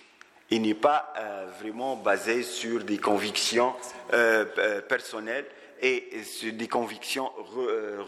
Il 0.50 0.62
n'est 0.62 0.74
pas 0.74 1.14
euh, 1.18 1.48
vraiment 1.60 1.96
basé 1.96 2.44
sur 2.44 2.84
des 2.84 2.98
convictions 2.98 3.74
euh, 4.14 4.46
euh, 4.58 4.82
personnelles 4.82 5.46
et 5.82 6.10
des 6.54 6.68
convictions 6.68 7.32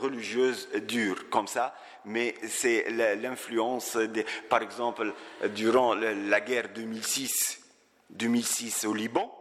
religieuses 0.01 0.69
dures 0.88 1.29
comme 1.29 1.47
ça, 1.47 1.75
mais 2.05 2.36
c'est 2.47 2.89
l'influence, 2.89 3.97
par 4.49 4.62
exemple, 4.62 5.13
durant 5.55 5.95
la 5.95 6.41
guerre 6.41 6.69
2006, 6.69 7.62
2006 8.10 8.86
au 8.86 8.93
Liban, 8.93 9.36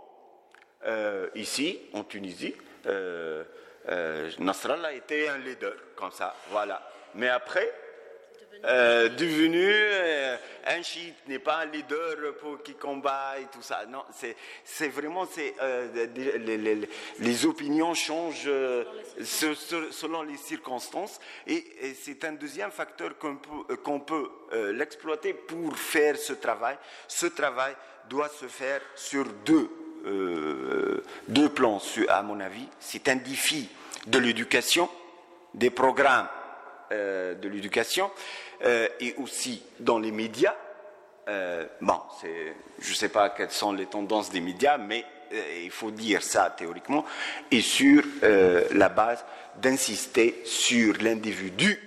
ici, 1.35 1.79
en 1.93 2.05
Tunisie, 2.05 2.55
Nasrallah 4.39 4.93
était 4.93 5.29
un 5.29 5.39
leader, 5.39 5.75
comme 5.97 6.13
ça, 6.13 6.37
voilà. 6.51 6.91
Mais 7.15 7.29
après, 7.29 7.73
euh, 8.65 9.09
devenu 9.11 9.65
euh, 9.65 10.37
un 10.67 10.83
chiite 10.83 11.15
n'est 11.29 11.39
pas 11.39 11.59
un 11.59 11.67
leader 11.67 12.35
pour 12.41 12.63
qui 12.63 12.75
combat 12.75 13.35
et 13.41 13.47
tout 13.53 13.63
ça. 13.63 13.85
Non, 13.89 14.03
c'est 14.65 14.89
vraiment 14.89 15.27
c'est 15.31 15.55
euh, 15.63 16.07
les, 17.21 17.47
opinions 17.47 17.95
changent 17.95 18.51
selon 19.23 20.23
les 20.23 20.37
circonstances 20.37 21.21
et, 21.47 21.65
c'est 22.01 22.25
un 22.25 22.33
deuxième 22.33 22.71
facteur 22.71 23.17
qu'on 23.19 23.37
peut, 23.37 23.77
qu'on 23.77 24.01
peut 24.01 24.29
l'exploiter 24.73 25.35
pour 25.35 25.77
faire 25.77 26.17
ce 26.17 26.33
travail. 26.33 26.77
Ce 27.07 27.27
travail 27.27 27.75
doit 28.11 28.29
se 28.29 28.47
faire 28.47 28.81
sur 28.95 29.25
deux 29.45 29.71
deux 31.29 31.49
plans, 31.49 31.81
à 32.09 32.23
mon 32.23 32.41
avis. 32.41 32.67
C'est 32.79 33.09
un 33.09 33.17
défi 33.17 33.69
de 34.07 34.19
l'éducation, 34.19 34.89
des 35.55 35.71
programmes 35.71 36.29
de 36.91 37.49
l'éducation 37.49 38.11
euh, 38.65 38.89
et 39.01 39.15
aussi 39.19 39.63
dans 39.79 39.99
les 39.99 40.11
médias. 40.11 40.55
Euh, 41.29 41.67
bon, 41.81 42.01
je 42.23 42.91
ne 42.91 42.95
sais 42.95 43.11
pas 43.11 43.31
quelles 43.31 43.51
sont 43.51 43.73
les 43.73 43.87
tendances 43.87 44.31
des 44.31 44.41
médias, 44.41 44.79
mais 44.79 45.05
euh, 45.33 45.63
il 45.65 45.71
faut 45.71 45.91
dire 45.91 46.23
ça 46.23 46.55
théoriquement, 46.57 47.05
et 47.51 47.61
sur 47.61 48.03
la 48.23 48.89
base 48.89 49.25
d'insister 49.57 50.43
sur 50.45 50.95
l'individu. 51.01 51.79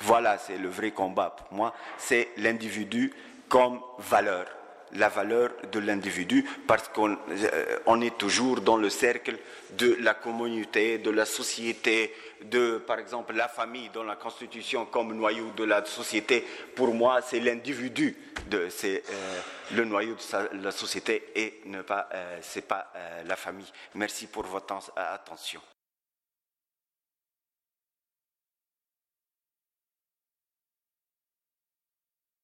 Voilà, 0.00 0.36
c'est 0.38 0.58
le 0.58 0.68
vrai 0.68 0.90
combat 0.90 1.30
pour 1.30 1.56
moi, 1.56 1.74
c'est 1.96 2.28
l'individu 2.36 3.12
comme 3.48 3.80
valeur 3.98 4.46
la 4.94 5.08
valeur 5.08 5.50
de 5.72 5.78
l'individu 5.78 6.44
parce 6.66 6.88
qu'on 6.88 7.16
euh, 7.30 8.00
est 8.00 8.18
toujours 8.18 8.60
dans 8.60 8.76
le 8.76 8.90
cercle 8.90 9.36
de 9.72 9.96
la 10.00 10.14
communauté, 10.14 10.98
de 10.98 11.10
la 11.10 11.24
société, 11.24 12.12
de, 12.44 12.78
par 12.78 12.98
exemple, 12.98 13.34
la 13.34 13.48
famille 13.48 13.90
dans 13.90 14.04
la 14.04 14.16
Constitution 14.16 14.86
comme 14.86 15.14
noyau 15.14 15.50
de 15.56 15.64
la 15.64 15.84
société. 15.84 16.44
Pour 16.74 16.94
moi, 16.94 17.20
c'est 17.22 17.40
l'individu, 17.40 18.16
c'est 18.70 19.02
euh, 19.10 19.40
le 19.72 19.84
noyau 19.84 20.14
de 20.14 20.62
la 20.62 20.72
société 20.72 21.30
et 21.34 21.60
ne 21.66 21.82
pas, 21.82 22.08
euh, 22.12 22.38
c'est 22.42 22.66
pas 22.66 22.92
la 23.26 23.36
famille. 23.36 23.70
Merci 23.94 24.26
pour 24.26 24.44
votre 24.44 24.74
attention. 24.96 25.60